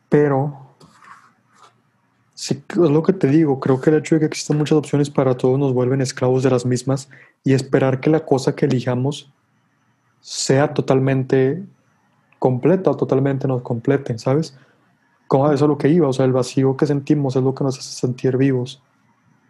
Pero 0.08 0.73
Sí, 2.36 2.64
es 2.68 2.78
lo 2.78 3.04
que 3.04 3.14
te 3.14 3.28
digo. 3.28 3.60
Creo 3.60 3.80
que 3.80 3.90
el 3.92 3.98
hecho 3.98 4.16
de 4.16 4.20
que 4.20 4.26
existan 4.26 4.58
muchas 4.58 4.78
opciones 4.78 5.10
para 5.10 5.38
todos 5.38 5.60
nos 5.60 5.74
vuelven 5.74 6.02
esclavos 6.02 6.44
de 6.44 6.50
las 6.50 6.66
mismas 6.66 7.10
y 7.44 7.54
esperar 7.54 8.00
que 8.00 8.10
la 8.10 8.26
cosa 8.26 8.56
que 8.56 8.66
elijamos 8.66 9.32
sea 10.20 10.74
totalmente 10.74 11.64
completa 12.40 12.92
o 12.92 12.98
totalmente 12.98 13.48
nos 13.48 13.62
complete, 13.62 14.18
¿sabes? 14.18 14.58
Como 15.28 15.52
eso 15.52 15.66
es 15.66 15.70
lo 15.70 15.78
que 15.78 15.90
iba, 15.90 16.08
o 16.08 16.14
sea, 16.14 16.26
el 16.26 16.34
vacío 16.34 16.76
que 16.76 16.86
sentimos 16.86 17.36
es 17.36 17.44
lo 17.44 17.54
que 17.54 17.64
nos 17.64 17.78
hace 17.78 17.92
sentir 17.92 18.38
vivos. 18.38 18.82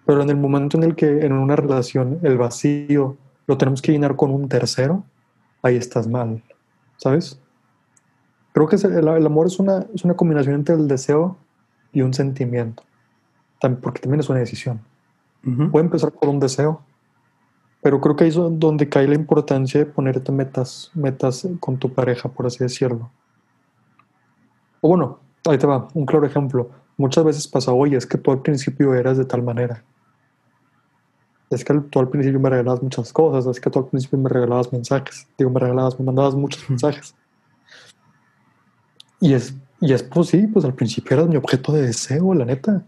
Pero 0.06 0.22
en 0.22 0.30
el 0.30 0.38
momento 0.38 0.78
en 0.78 0.84
el 0.84 0.96
que 0.96 1.26
en 1.26 1.32
una 1.32 1.56
relación 1.56 2.20
el 2.24 2.38
vacío 2.38 3.18
lo 3.48 3.58
tenemos 3.58 3.82
que 3.82 3.92
llenar 3.92 4.16
con 4.16 4.32
un 4.32 4.50
tercero, 4.50 5.04
ahí 5.62 5.76
estás 5.76 6.08
mal, 6.08 6.44
¿sabes? 6.98 7.40
Creo 8.52 8.68
que 8.68 8.76
el, 8.76 9.08
amor 9.08 9.48
es 9.48 9.60
una, 9.60 9.86
es 9.94 10.04
una 10.04 10.16
combinación 10.16 10.56
entre 10.56 10.76
el 10.76 10.88
deseo 10.88 11.38
y 11.94 12.02
un 12.02 12.14
sentimiento, 12.14 12.84
porque 13.82 14.02
también 14.02 14.20
es 14.20 14.30
una 14.30 14.40
decisión. 14.40 14.82
Puede 15.72 15.86
empezar 15.86 16.12
por 16.12 16.30
un 16.30 16.40
deseo, 16.40 16.82
pero 17.82 18.00
creo 18.00 18.16
que 18.16 18.24
ahí 18.24 18.30
es 18.30 18.36
donde 18.36 18.88
cae 18.88 19.08
la 19.08 19.16
importancia 19.16 19.80
de 19.82 19.86
ponerte 19.86 20.32
metas, 20.32 20.90
metas 20.94 21.48
con 21.60 21.78
tu 21.78 21.94
pareja, 21.94 22.30
por 22.30 22.46
así 22.46 22.60
decirlo. 22.60 23.12
O 24.82 24.90
bueno, 24.90 25.20
ahí 25.46 25.58
te 25.58 25.68
va, 25.68 25.88
un 25.94 26.06
claro 26.06 26.26
ejemplo. 26.26 26.72
Muchas 26.98 27.24
veces 27.24 27.48
pasa, 27.48 27.74
oye, 27.74 27.98
es 27.98 28.06
que 28.06 28.18
tú 28.18 28.32
al 28.32 28.42
principio 28.42 28.94
eras 28.94 29.18
de 29.18 29.26
tal 29.26 29.44
manera. 29.44 29.84
Es 31.50 31.64
que 31.64 31.74
tú 31.74 32.00
al 32.00 32.10
principio 32.10 32.40
me 32.40 32.50
regalabas 32.50 32.82
muchas 32.82 33.12
cosas, 33.12 33.46
es 33.46 33.60
que 33.60 33.70
tú 33.70 33.80
al 33.80 33.88
principio 33.88 34.18
me 34.18 34.30
regalabas 34.30 34.72
mensajes. 34.72 35.28
Digo, 35.38 35.52
me 35.52 35.60
regalabas, 35.60 36.00
me 36.00 36.06
mandabas 36.06 36.36
muchos 36.36 36.68
mensajes. 36.70 37.14
Y 39.20 39.34
es 39.34 39.56
y 39.84 39.92
es 39.92 40.02
pues 40.02 40.30
sí, 40.30 40.48
pues 40.48 40.64
al 40.64 40.74
principio 40.74 41.18
era 41.18 41.26
mi 41.26 41.36
objeto 41.36 41.74
de 41.74 41.82
deseo, 41.82 42.34
la 42.34 42.46
neta. 42.46 42.86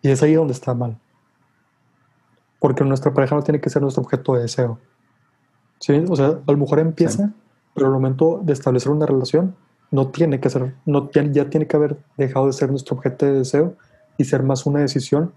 Y 0.00 0.10
es 0.10 0.22
ahí 0.22 0.34
donde 0.34 0.52
está 0.52 0.74
mal. 0.74 0.96
Porque 2.60 2.84
nuestra 2.84 3.12
pareja 3.12 3.34
no 3.34 3.42
tiene 3.42 3.60
que 3.60 3.68
ser 3.68 3.82
nuestro 3.82 4.04
objeto 4.04 4.34
de 4.34 4.42
deseo. 4.42 4.78
¿Sí? 5.80 6.04
O 6.08 6.14
sea, 6.14 6.38
a 6.46 6.52
lo 6.52 6.56
mejor 6.56 6.78
empieza, 6.78 7.32
pero 7.74 7.88
al 7.88 7.92
momento 7.94 8.40
de 8.44 8.52
establecer 8.52 8.92
una 8.92 9.06
relación, 9.06 9.56
no 9.90 10.06
tiene 10.06 10.38
que 10.38 10.50
ser, 10.50 10.76
no, 10.86 11.10
ya 11.10 11.50
tiene 11.50 11.66
que 11.66 11.76
haber 11.76 11.98
dejado 12.16 12.46
de 12.46 12.52
ser 12.52 12.70
nuestro 12.70 12.96
objeto 12.96 13.26
de 13.26 13.32
deseo 13.32 13.76
y 14.16 14.24
ser 14.24 14.44
más 14.44 14.64
una 14.66 14.78
decisión. 14.78 15.32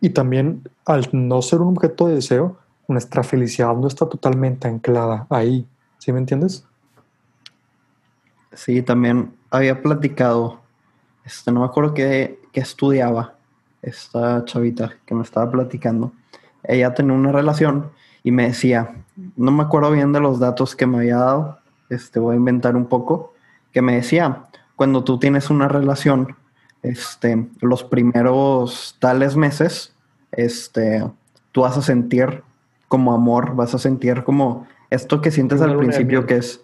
Y 0.00 0.10
también, 0.10 0.66
al 0.86 1.10
no 1.12 1.42
ser 1.42 1.60
un 1.60 1.76
objeto 1.76 2.06
de 2.06 2.14
deseo, 2.14 2.56
nuestra 2.88 3.22
felicidad 3.22 3.76
no 3.76 3.86
está 3.86 4.08
totalmente 4.08 4.66
anclada 4.66 5.26
ahí. 5.28 5.68
¿Sí 5.98 6.10
me 6.10 6.20
entiendes? 6.20 6.66
Sí, 8.54 8.80
también 8.80 9.41
había 9.52 9.82
platicado, 9.82 10.60
este, 11.24 11.52
no 11.52 11.60
me 11.60 11.66
acuerdo 11.66 11.94
qué, 11.94 12.40
estudiaba 12.54 13.34
esta 13.82 14.44
chavita 14.44 14.94
que 15.06 15.14
me 15.14 15.22
estaba 15.22 15.50
platicando. 15.50 16.12
Ella 16.64 16.94
tenía 16.94 17.12
una 17.12 17.32
relación 17.32 17.90
y 18.22 18.30
me 18.30 18.48
decía, 18.48 18.96
no 19.36 19.50
me 19.52 19.62
acuerdo 19.62 19.90
bien 19.90 20.12
de 20.12 20.20
los 20.20 20.40
datos 20.40 20.74
que 20.74 20.86
me 20.86 20.98
había 20.98 21.18
dado, 21.18 21.58
este, 21.90 22.18
voy 22.18 22.34
a 22.34 22.38
inventar 22.38 22.76
un 22.76 22.86
poco, 22.86 23.34
que 23.72 23.82
me 23.82 23.94
decía, 23.94 24.44
cuando 24.74 25.04
tú 25.04 25.18
tienes 25.18 25.50
una 25.50 25.68
relación, 25.68 26.34
este, 26.82 27.46
los 27.60 27.84
primeros 27.84 28.96
tales 29.00 29.36
meses, 29.36 29.94
este, 30.32 31.06
tú 31.52 31.62
vas 31.62 31.76
a 31.76 31.82
sentir 31.82 32.42
como 32.88 33.12
amor, 33.12 33.54
vas 33.54 33.74
a 33.74 33.78
sentir 33.78 34.24
como 34.24 34.66
esto 34.90 35.20
que 35.20 35.30
sientes 35.30 35.60
al 35.60 35.76
principio, 35.76 36.26
que 36.26 36.36
es 36.36 36.62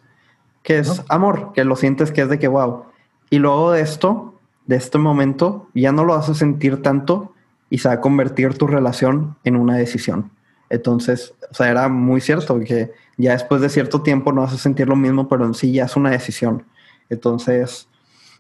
que 0.63 0.79
es 0.79 1.03
amor, 1.09 1.53
que 1.55 1.65
lo 1.65 1.77
sientes 1.77 2.13
que 2.13 2.23
es 2.23 2.29
de 2.29 2.39
que 2.39 2.49
wow. 2.49 2.85
Y 3.31 3.39
luego 3.39 3.73
de 3.73 3.81
esto, 3.81 4.35
de 4.67 4.77
este 4.77 4.99
momento, 4.99 5.69
ya 5.75 5.93
no 5.93 6.05
lo 6.05 6.15
vas 6.15 6.29
a 6.29 6.35
sentir 6.35 6.83
tanto 6.83 7.33
y 7.71 7.79
se 7.79 7.89
va 7.89 7.95
a 7.95 8.01
convertir 8.01 8.57
tu 8.57 8.67
relación 8.67 9.37
en 9.45 9.57
una 9.57 9.77
decisión. 9.77 10.31
Entonces, 10.71 11.35
o 11.51 11.55
sea, 11.55 11.71
era 11.71 11.89
muy 11.89 12.21
cierto 12.21 12.59
que 12.61 12.93
ya 13.17 13.33
después 13.33 13.61
de 13.61 13.69
cierto 13.69 14.03
tiempo 14.03 14.33
no 14.33 14.43
vas 14.43 14.53
a 14.53 14.59
sentir 14.59 14.89
lo 14.89 14.97
mismo, 14.97 15.29
pero 15.29 15.45
en 15.45 15.55
sí 15.55 15.73
ya 15.73 15.85
es 15.85 15.97
una 15.97 16.11
decisión. 16.11 16.65
Entonces, 17.09 17.89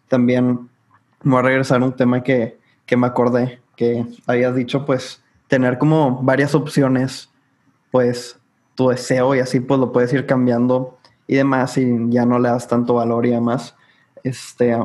también 0.08 0.68
voy 1.22 1.38
a 1.38 1.42
regresar 1.42 1.82
a 1.82 1.86
un 1.86 1.96
tema 1.96 2.22
que, 2.22 2.58
que 2.84 2.96
me 2.96 3.06
acordé, 3.06 3.60
que 3.76 4.04
habías 4.26 4.54
dicho, 4.54 4.84
pues, 4.84 5.22
tener 5.46 5.78
como 5.78 6.22
varias 6.22 6.54
opciones, 6.54 7.30
pues, 7.90 8.38
tu 8.78 8.90
deseo 8.90 9.34
y 9.34 9.40
así 9.40 9.58
pues 9.58 9.80
lo 9.80 9.90
puedes 9.90 10.12
ir 10.12 10.24
cambiando 10.24 10.97
y 11.28 11.36
demás, 11.36 11.78
y 11.78 11.86
ya 12.08 12.26
no 12.26 12.40
le 12.40 12.48
das 12.48 12.66
tanto 12.66 12.94
valor 12.94 13.24
y 13.26 13.30
demás, 13.30 13.76
este, 14.24 14.76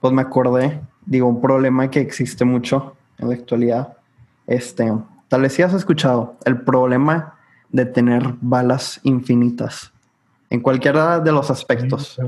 pues 0.00 0.12
me 0.12 0.20
acordé, 0.20 0.82
digo, 1.06 1.28
un 1.28 1.40
problema 1.40 1.88
que 1.88 2.00
existe 2.00 2.44
mucho 2.44 2.94
en 3.18 3.28
la 3.28 3.34
actualidad, 3.34 3.96
este, 4.46 4.92
tal 5.28 5.42
vez 5.42 5.54
si 5.54 5.62
has 5.62 5.72
escuchado, 5.72 6.36
el 6.44 6.60
problema 6.60 7.38
de 7.70 7.86
tener 7.86 8.34
balas 8.40 9.00
infinitas, 9.04 9.92
en 10.50 10.60
cualquiera 10.60 11.20
de 11.20 11.32
los 11.32 11.50
aspectos, 11.50 12.20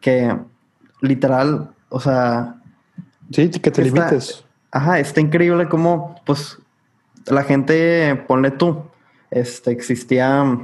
que 0.00 0.36
literal, 1.00 1.70
o 1.88 2.00
sea... 2.00 2.56
Sí, 3.30 3.50
que 3.50 3.70
te 3.70 3.82
limites. 3.82 4.44
Ajá, 4.70 4.98
está 4.98 5.20
increíble 5.20 5.68
como, 5.68 6.20
pues, 6.24 6.58
la 7.26 7.42
gente, 7.42 8.14
ponle 8.26 8.50
tú, 8.50 8.82
este, 9.30 9.70
existía, 9.70 10.58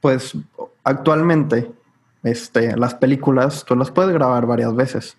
pues 0.00 0.36
actualmente, 0.84 1.70
este, 2.22 2.76
las 2.76 2.94
películas, 2.94 3.64
tú 3.64 3.76
las 3.76 3.90
puedes 3.90 4.12
grabar 4.12 4.46
varias 4.46 4.74
veces. 4.74 5.16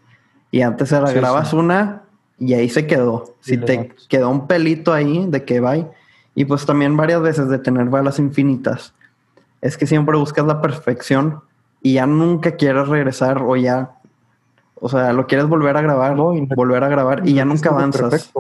Y 0.52 0.62
antes 0.62 0.92
era 0.92 1.08
Sí, 1.08 1.16
grabas 1.16 1.50
sí. 1.52 1.56
una 1.56 2.04
y 2.38 2.54
ahí 2.54 2.70
se 2.70 2.88
quedó. 2.88 3.36
Si 3.40 3.58
te 3.58 3.94
quedó 4.10 4.30
un 4.30 4.48
pelito 4.48 4.94
ahí 4.94 5.26
de 5.28 5.46
que 5.46 5.60
va. 5.60 5.76
Y 6.36 6.46
pues 6.46 6.66
también 6.66 6.98
varias 6.98 7.22
veces 7.22 7.50
de 7.50 7.60
tener 7.60 7.86
balas 7.90 8.20
infinitas. 8.20 8.94
Es 9.62 9.78
que 9.78 9.86
siempre 9.86 10.18
buscas 10.18 10.46
la 10.46 10.62
perfección 10.62 11.42
y 11.82 11.94
ya 11.94 12.06
nunca 12.06 12.56
quieres 12.56 12.88
regresar 12.88 13.42
o 13.42 13.56
ya, 13.56 13.92
o 14.76 14.90
sea, 14.90 15.14
lo 15.14 15.28
quieres 15.28 15.48
volver 15.48 15.78
a 15.78 15.82
grabar, 15.82 16.16
No, 16.16 16.34
y 16.36 16.42
volver 16.46 16.84
a 16.84 16.88
grabar 16.90 17.28
y 17.28 17.34
ya 17.34 17.46
nunca 17.46 17.70
avanzas. 17.70 18.32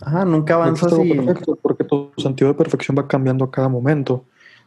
Ajá, 0.00 0.24
nunca 0.24 0.54
avanzas 0.54 0.92
y 1.02 1.14
perfecto, 1.14 1.58
porque 1.60 1.84
tu 1.84 2.10
sentido 2.16 2.48
de 2.48 2.54
perfección 2.58 2.96
va 2.98 3.06
cambiando 3.06 3.44
a 3.44 3.50
cada 3.50 3.68
momento. 3.68 4.24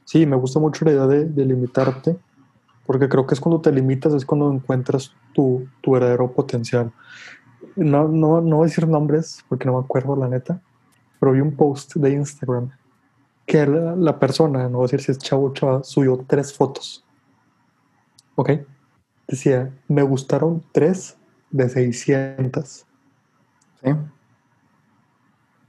Sí, 0.07 0.25
me 0.25 0.37
gusta 0.37 0.57
mucho 0.57 0.85
la 0.85 0.91
idea 0.91 1.05
de, 1.05 1.25
de 1.25 1.45
limitarte, 1.45 2.17
porque 2.85 3.09
creo 3.09 3.27
que 3.27 3.33
es 3.33 3.41
cuando 3.41 3.59
te 3.59 3.73
limitas, 3.73 4.13
es 4.13 4.25
cuando 4.25 4.49
encuentras 4.49 5.13
tu, 5.33 5.67
tu 5.81 5.91
verdadero 5.91 6.31
potencial. 6.31 6.93
No, 7.75 8.07
no, 8.07 8.39
no 8.39 8.55
voy 8.55 8.63
a 8.63 8.69
decir 8.69 8.87
nombres, 8.87 9.43
porque 9.49 9.65
no 9.65 9.73
me 9.73 9.83
acuerdo 9.83 10.15
la 10.15 10.29
neta, 10.29 10.61
pero 11.19 11.33
vi 11.33 11.41
un 11.41 11.53
post 11.57 11.95
de 11.95 12.13
Instagram 12.13 12.71
que 13.45 13.67
la, 13.67 13.97
la 13.97 14.17
persona, 14.17 14.69
no 14.69 14.77
voy 14.77 14.85
a 14.85 14.87
decir 14.87 15.01
si 15.01 15.11
es 15.11 15.17
chavo 15.17 15.47
o 15.47 15.53
chava, 15.53 15.83
subió 15.83 16.23
tres 16.25 16.53
fotos. 16.53 17.03
¿Ok? 18.35 18.51
Decía, 19.27 19.73
me 19.89 20.03
gustaron 20.03 20.63
tres 20.71 21.17
de 21.51 21.67
600. 21.67 22.85
sí. 23.83 23.89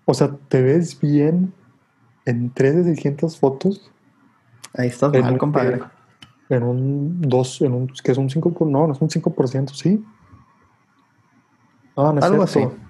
O 0.05 0.15
sea, 0.15 0.31
te 0.49 0.63
ves 0.63 0.99
bien 1.01 1.53
en 2.25 2.51
3 2.55 2.77
de 2.77 2.85
600 2.85 3.37
fotos 3.37 3.91
Ahí 4.75 4.89
estás 4.89 5.13
en 5.15 5.23
mal, 5.23 5.33
un, 5.33 5.39
compadre. 5.39 5.81
en 6.49 6.63
un 6.63 7.21
2, 7.23 7.63
en 7.63 7.73
un, 7.73 7.87
que 7.89 8.13
es 8.13 8.19
un 8.19 8.29
5, 8.31 8.53
por- 8.53 8.69
no, 8.69 8.87
no 8.87 8.93
es 8.93 9.01
un 9.01 9.09
5%, 9.09 9.75
sí. 9.75 10.05
Ah, 11.97 12.13
no 12.13 12.19
es 12.21 12.25
Algo 12.25 12.47
cierto. 12.47 12.75
así. 12.75 12.83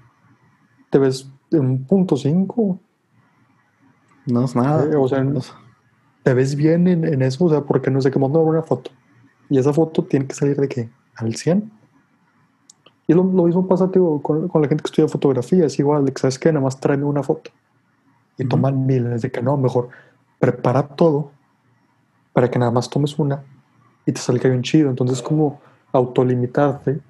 Te 0.91 0.99
ves 0.99 1.31
en 1.51 1.61
un 1.61 1.85
punto 1.85 2.17
5. 2.17 2.79
No 4.27 4.45
es 4.45 4.55
nada. 4.55 4.85
Eh, 4.85 4.97
o 4.97 5.09
sea, 5.09 5.25
te 6.23 6.35
ves 6.35 6.55
bien 6.55 6.87
en, 6.89 7.05
en 7.05 7.23
eso, 7.23 7.45
o 7.47 7.49
sea, 7.51 7.63
porque 7.63 7.91
no 7.91 8.01
sé 8.03 8.11
qué 8.11 8.19
mando 8.19 8.41
una 8.41 8.63
foto. 8.63 8.91
Y 9.49 9.59
esa 9.59 9.73
foto 9.73 10.05
tiene 10.05 10.27
que 10.27 10.35
salir 10.35 10.57
de 10.57 10.69
qué? 10.69 10.91
Al 11.17 11.35
100. 11.35 11.73
Y 13.07 13.15
lo, 13.15 13.23
lo 13.25 13.45
mismo 13.45 13.67
pasa 13.67 13.91
tío, 13.91 14.21
con, 14.21 14.49
con 14.49 14.61
la 14.61 14.69
gente 14.69 14.83
que 14.83 14.89
estudia 14.89 15.09
fotografía, 15.09 15.65
es 15.65 15.79
igual, 15.79 16.13
sabes 16.17 16.39
que 16.39 16.53
nada 16.53 16.63
más 16.63 16.79
tráeme 16.79 17.05
una 17.05 17.23
foto. 17.23 17.51
Y 18.37 18.45
toman 18.45 18.85
miles, 18.85 19.23
de 19.23 19.31
que 19.33 19.41
no, 19.41 19.57
mejor 19.57 19.89
prepara 20.39 20.87
todo 20.87 21.33
para 22.39 22.49
que 22.49 22.57
nada 22.61 22.71
más 22.71 22.89
tomes 22.89 23.19
una 23.19 23.43
y 24.07 24.13
te 24.13 24.21
salga 24.21 24.49
bien 24.49 24.63
chido. 24.63 24.89
Entonces, 24.89 25.21
como 25.21 25.61
autolimitarte 25.91 27.01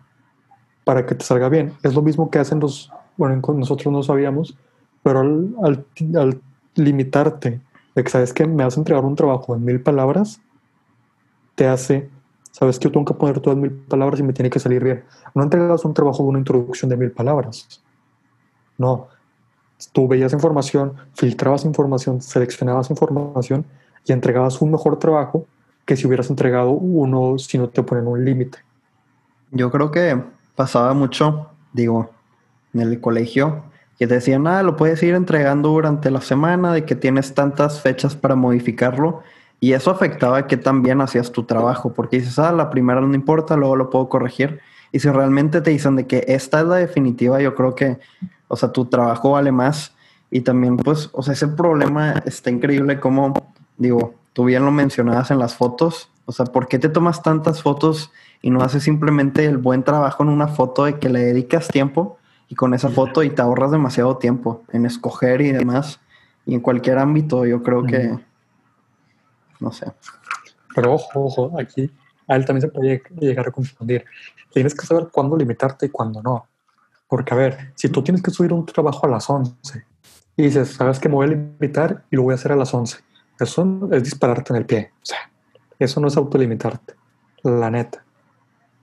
para 0.84 1.04
que 1.04 1.14
te 1.14 1.22
salga 1.22 1.50
bien. 1.50 1.74
Es 1.82 1.94
lo 1.94 2.00
mismo 2.00 2.30
que 2.30 2.38
hacen 2.38 2.60
los, 2.60 2.90
bueno, 3.18 3.38
nosotros 3.54 3.92
no 3.92 4.02
sabíamos, 4.02 4.56
pero 5.02 5.20
al 5.20 6.40
limitarte 6.76 7.60
de 7.94 8.02
que 8.02 8.08
sabes 8.08 8.32
que 8.32 8.46
me 8.46 8.64
vas 8.64 8.78
a 8.78 8.80
entregar 8.80 9.04
un 9.04 9.14
trabajo 9.16 9.54
en 9.54 9.66
mil 9.66 9.82
palabras, 9.82 10.40
te 11.56 11.68
hace, 11.68 12.08
sabes 12.50 12.78
que 12.78 12.84
yo 12.84 12.92
tengo 12.92 13.04
que 13.04 13.12
poner 13.12 13.38
todas 13.40 13.58
mil 13.58 13.72
palabras 13.72 14.20
y 14.20 14.22
me 14.22 14.32
tiene 14.32 14.48
que 14.48 14.60
salir 14.60 14.82
bien. 14.82 15.04
No 15.34 15.42
entregas 15.42 15.84
un 15.84 15.92
trabajo 15.92 16.22
de 16.22 16.30
una 16.30 16.38
introducción 16.38 16.88
de 16.88 16.96
mil 16.96 17.10
palabras. 17.10 17.82
No. 18.78 19.08
Tú 19.92 20.08
veías 20.08 20.32
información, 20.32 20.94
filtrabas 21.12 21.66
información, 21.66 22.22
seleccionabas 22.22 22.88
información 22.88 23.66
y 24.08 24.12
entregabas 24.12 24.60
un 24.60 24.72
mejor 24.72 24.98
trabajo 24.98 25.46
que 25.84 25.96
si 25.96 26.06
hubieras 26.06 26.30
entregado 26.30 26.70
uno 26.70 27.38
si 27.38 27.58
no 27.58 27.68
te 27.68 27.82
ponen 27.82 28.06
un 28.06 28.24
límite. 28.24 28.58
Yo 29.50 29.70
creo 29.70 29.90
que 29.90 30.20
pasaba 30.56 30.92
mucho, 30.94 31.50
digo, 31.72 32.10
en 32.74 32.80
el 32.80 33.00
colegio, 33.00 33.64
que 33.98 34.06
te 34.06 34.14
decían, 34.14 34.46
ah, 34.46 34.62
lo 34.62 34.76
puedes 34.76 35.02
ir 35.02 35.14
entregando 35.14 35.70
durante 35.70 36.10
la 36.10 36.20
semana, 36.20 36.72
de 36.72 36.84
que 36.84 36.94
tienes 36.94 37.34
tantas 37.34 37.80
fechas 37.80 38.14
para 38.14 38.34
modificarlo. 38.34 39.22
Y 39.60 39.72
eso 39.72 39.90
afectaba 39.90 40.46
que 40.46 40.56
también 40.56 41.00
hacías 41.00 41.32
tu 41.32 41.44
trabajo, 41.44 41.92
porque 41.92 42.20
dices, 42.20 42.38
ah, 42.38 42.52
la 42.52 42.70
primera 42.70 43.00
no 43.00 43.14
importa, 43.14 43.56
luego 43.56 43.76
lo 43.76 43.90
puedo 43.90 44.08
corregir. 44.08 44.60
Y 44.92 45.00
si 45.00 45.10
realmente 45.10 45.60
te 45.60 45.70
dicen 45.70 45.96
de 45.96 46.06
que 46.06 46.24
esta 46.28 46.60
es 46.60 46.66
la 46.66 46.76
definitiva, 46.76 47.40
yo 47.40 47.54
creo 47.54 47.74
que, 47.74 47.98
o 48.46 48.56
sea, 48.56 48.72
tu 48.72 48.84
trabajo 48.84 49.32
vale 49.32 49.52
más. 49.52 49.94
Y 50.30 50.42
también, 50.42 50.76
pues, 50.76 51.10
o 51.12 51.22
sea, 51.22 51.32
ese 51.32 51.48
problema 51.48 52.22
está 52.24 52.50
increíble 52.50 53.00
como, 53.00 53.32
digo, 53.78 54.14
tú 54.32 54.44
bien 54.44 54.64
lo 54.64 54.70
mencionabas 54.70 55.30
en 55.30 55.38
las 55.38 55.54
fotos. 55.54 56.10
O 56.26 56.32
sea, 56.32 56.46
¿por 56.46 56.68
qué 56.68 56.78
te 56.78 56.88
tomas 56.88 57.22
tantas 57.22 57.62
fotos 57.62 58.12
y 58.42 58.50
no 58.50 58.60
haces 58.60 58.82
simplemente 58.82 59.46
el 59.46 59.56
buen 59.56 59.82
trabajo 59.82 60.22
en 60.22 60.28
una 60.28 60.48
foto 60.48 60.84
de 60.84 60.98
que 60.98 61.08
le 61.08 61.20
dedicas 61.20 61.68
tiempo 61.68 62.18
y 62.48 62.54
con 62.54 62.74
esa 62.74 62.88
foto 62.88 63.22
y 63.22 63.30
te 63.30 63.42
ahorras 63.42 63.70
demasiado 63.70 64.18
tiempo 64.18 64.62
en 64.72 64.84
escoger 64.84 65.40
y 65.40 65.52
demás? 65.52 66.00
Y 66.44 66.54
en 66.54 66.60
cualquier 66.60 66.98
ámbito, 66.98 67.46
yo 67.46 67.62
creo 67.62 67.84
que, 67.84 68.18
no 69.60 69.72
sé. 69.72 69.92
Pero 70.74 70.94
ojo, 70.94 71.24
ojo, 71.24 71.58
aquí 71.58 71.90
a 72.26 72.36
él 72.36 72.44
también 72.44 72.62
se 72.62 72.68
puede 72.68 73.02
llegar 73.18 73.48
a 73.48 73.50
confundir. 73.50 74.04
Tienes 74.52 74.74
que 74.74 74.86
saber 74.86 75.08
cuándo 75.10 75.36
limitarte 75.36 75.86
y 75.86 75.88
cuándo 75.88 76.22
no. 76.22 76.46
Porque, 77.08 77.34
a 77.34 77.36
ver, 77.36 77.72
si 77.74 77.88
tú 77.88 78.02
tienes 78.02 78.22
que 78.22 78.30
subir 78.30 78.52
un 78.52 78.66
trabajo 78.66 79.06
a 79.06 79.10
las 79.10 79.28
11 79.28 79.84
y 80.36 80.42
dices, 80.42 80.74
sabes 80.74 80.98
que 80.98 81.08
me 81.08 81.16
voy 81.16 81.26
a 81.26 81.30
limitar 81.30 82.04
y 82.10 82.16
lo 82.16 82.22
voy 82.22 82.32
a 82.32 82.34
hacer 82.34 82.52
a 82.52 82.56
las 82.56 82.72
11, 82.72 82.98
eso 83.38 83.88
es 83.92 84.02
dispararte 84.02 84.52
en 84.52 84.56
el 84.56 84.66
pie. 84.66 84.90
O 85.02 85.06
sea, 85.06 85.18
eso 85.78 86.00
no 86.00 86.08
es 86.08 86.16
autolimitarte, 86.16 86.94
la 87.42 87.70
neta. 87.70 88.04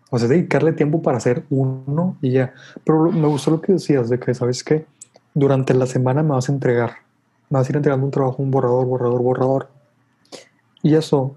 O 0.10 0.20
sea, 0.20 0.28
dedicarle 0.28 0.72
tiempo 0.74 1.02
para 1.02 1.18
hacer 1.18 1.46
uno 1.50 2.18
y 2.22 2.32
ya. 2.32 2.54
Pero 2.84 3.12
me 3.12 3.28
gustó 3.28 3.52
lo 3.52 3.62
que 3.62 3.74
decías 3.74 4.10
de 4.10 4.20
que, 4.20 4.34
¿sabes 4.34 4.64
qué? 4.64 4.86
Durante 5.34 5.74
la 5.74 5.88
semana 5.88 6.24
me 6.24 6.30
vas 6.30 6.48
a 6.48 6.54
entregar. 6.54 6.92
Me 7.50 7.60
vas 7.60 7.68
a 7.68 7.72
ir 7.72 7.76
entregando 7.76 8.06
un 8.06 8.12
trabajo, 8.12 8.42
un 8.42 8.52
borrador, 8.52 8.86
borrador, 8.86 9.22
borrador. 9.22 9.70
Y 10.82 10.96
eso 10.96 11.36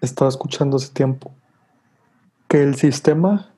estaba 0.00 0.28
escuchando 0.28 0.76
hace 0.76 0.92
tiempo. 0.92 1.32
Que 2.48 2.62
el 2.62 2.74
sistema 2.74 3.50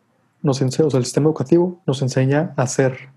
nos 0.43 0.61
enseña, 0.61 0.87
o 0.87 0.91
sea, 0.91 0.99
el 0.99 1.05
sistema 1.05 1.27
educativo 1.27 1.81
nos 1.87 2.03
enseña 2.03 2.53
a 2.57 2.63
hacer 2.63 3.11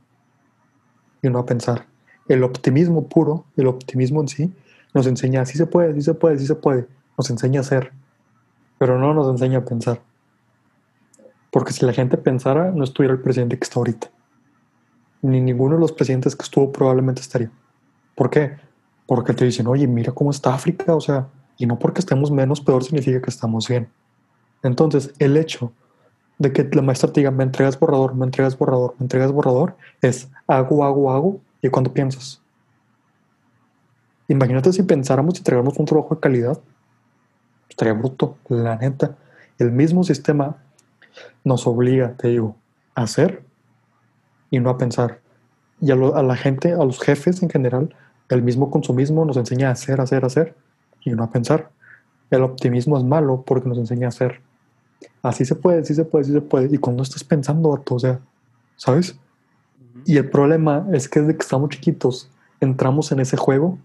y 1.22 1.30
no 1.30 1.40
a 1.40 1.46
pensar. 1.46 1.86
El 2.28 2.44
optimismo 2.44 3.08
puro, 3.08 3.46
el 3.58 3.68
optimismo 3.68 4.22
en 4.22 4.28
sí, 4.28 4.54
nos 4.96 5.06
enseña, 5.08 5.46
sí 5.46 5.58
se 5.58 5.68
puede, 5.68 5.94
sí 5.94 6.02
se 6.02 6.14
puede, 6.14 6.40
sí 6.40 6.48
se 6.48 6.56
puede. 6.56 6.88
Nos 7.18 7.30
enseña 7.30 7.60
a 7.60 7.62
hacer, 7.62 7.92
pero 8.80 8.98
no 8.98 9.14
nos 9.14 9.30
enseña 9.30 9.60
a 9.60 9.66
pensar. 9.66 10.02
Porque 11.52 11.74
si 11.74 11.86
la 11.86 11.92
gente 11.94 12.18
pensara, 12.18 12.72
no 12.72 12.84
estuviera 12.84 13.14
el 13.14 13.22
presidente 13.22 13.60
que 13.60 13.64
está 13.66 13.80
ahorita. 13.80 14.10
Ni 15.22 15.42
ninguno 15.42 15.76
de 15.76 15.82
los 15.82 15.92
presidentes 15.92 16.36
que 16.36 16.44
estuvo 16.44 16.72
probablemente 16.72 17.22
estaría. 17.22 17.52
¿Por 18.16 18.30
qué? 18.30 18.56
Porque 19.06 19.34
te 19.34 19.44
dicen, 19.44 19.68
oye, 19.68 19.86
mira 19.86 20.14
cómo 20.14 20.32
está 20.32 20.54
África, 20.54 20.96
o 20.96 21.02
sea, 21.02 21.28
y 21.58 21.66
no 21.66 21.78
porque 21.78 22.00
estemos 22.00 22.32
menos, 22.32 22.62
peor 22.62 22.84
significa 22.84 23.22
que 23.22 23.30
estamos 23.30 23.68
bien. 23.68 23.90
Entonces, 24.64 25.14
el 25.20 25.36
hecho 25.36 25.74
de 26.38 26.54
que 26.54 26.70
la 26.72 26.82
maestra 26.82 27.12
te 27.12 27.20
diga, 27.20 27.32
me 27.32 27.44
entregas 27.44 27.78
borrador, 27.78 28.16
me 28.16 28.26
entregas 28.26 28.58
borrador, 28.58 28.96
me 28.98 29.04
entregas 29.04 29.32
borrador, 29.32 29.76
es 30.02 30.30
hago, 30.48 30.86
hago, 30.86 31.12
hago, 31.12 31.42
y 31.62 31.70
cuando 31.70 31.92
piensas. 31.92 32.45
Imagínate 34.28 34.74
si 34.74 34.84
pensáramos 34.84 35.36
y 35.36 35.38
entregáramos 35.40 35.78
un 35.78 35.86
trabajo 35.86 36.16
de 36.16 36.22
calidad, 36.22 36.60
estaría 37.70 37.94
bruto, 37.94 38.38
la 38.50 38.76
neta. 38.78 39.16
El 39.60 39.72
mismo 39.72 40.04
sistema 40.04 40.58
nos 41.44 41.68
obliga, 41.68 42.14
te 42.18 42.30
digo, 42.30 42.56
a 42.96 43.04
hacer 43.04 43.44
y 44.50 44.60
no 44.60 44.70
a 44.70 44.78
pensar. 44.78 45.20
Y 45.82 45.92
a, 45.92 45.96
lo- 45.96 46.16
a 46.16 46.24
la 46.24 46.36
gente, 46.36 46.74
a 46.74 46.78
los 46.78 47.00
jefes 47.00 47.44
en 47.44 47.50
general, 47.50 47.94
el 48.30 48.42
mismo 48.42 48.72
consumismo 48.72 49.26
nos 49.26 49.38
enseña 49.38 49.70
a 49.70 49.72
hacer, 49.74 50.02
hacer, 50.02 50.26
hacer 50.26 50.56
y 51.02 51.12
no 51.12 51.24
a 51.24 51.30
pensar. 51.32 51.70
El 52.32 52.42
optimismo 52.42 52.98
es 52.98 53.04
malo 53.04 53.44
porque 53.46 53.70
nos 53.70 53.78
enseña 53.78 54.08
a 54.08 54.10
hacer. 54.10 54.42
Así 55.22 55.46
se 55.46 55.56
puede, 55.56 55.84
sí 55.86 55.94
se 55.94 56.06
puede, 56.06 56.26
sí 56.26 56.32
se 56.32 56.42
puede. 56.42 56.74
Y 56.74 56.78
cuando 56.80 57.04
estás 57.04 57.24
pensando, 57.24 57.70
vato, 57.70 57.96
o 57.96 58.00
sea, 58.00 58.20
¿sabes? 58.78 59.16
Y 60.06 60.18
el 60.18 60.30
problema 60.30 60.88
es 60.94 61.08
que 61.08 61.20
desde 61.20 61.36
que 61.38 61.44
estamos 61.44 61.70
chiquitos 61.70 62.30
entramos 62.60 63.12
en 63.12 63.20
ese 63.20 63.38
juego 63.38 63.78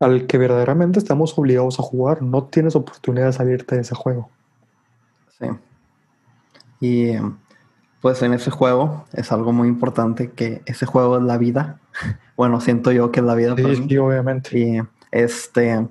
al 0.00 0.26
que 0.26 0.38
verdaderamente 0.38 0.98
estamos 0.98 1.36
obligados 1.38 1.78
a 1.78 1.82
jugar. 1.82 2.22
No 2.22 2.44
tienes 2.44 2.76
oportunidad 2.76 3.26
de 3.26 3.32
salirte 3.32 3.76
de 3.76 3.80
ese 3.82 3.94
juego. 3.94 4.30
Sí. 5.38 5.46
Y 6.80 7.12
pues 8.00 8.22
en 8.22 8.34
ese 8.34 8.50
juego 8.50 9.06
es 9.12 9.32
algo 9.32 9.52
muy 9.52 9.68
importante 9.68 10.30
que 10.30 10.62
ese 10.66 10.86
juego 10.86 11.18
es 11.18 11.22
la 11.22 11.38
vida. 11.38 11.80
Bueno, 12.36 12.60
siento 12.60 12.92
yo 12.92 13.10
que 13.10 13.20
es 13.20 13.24
la 13.24 13.34
vida 13.34 13.56
para 13.56 13.68
mí. 13.68 13.86
Sí, 13.88 13.96
obviamente. 13.96 14.58
Y 14.58 14.82
este, 15.10 15.88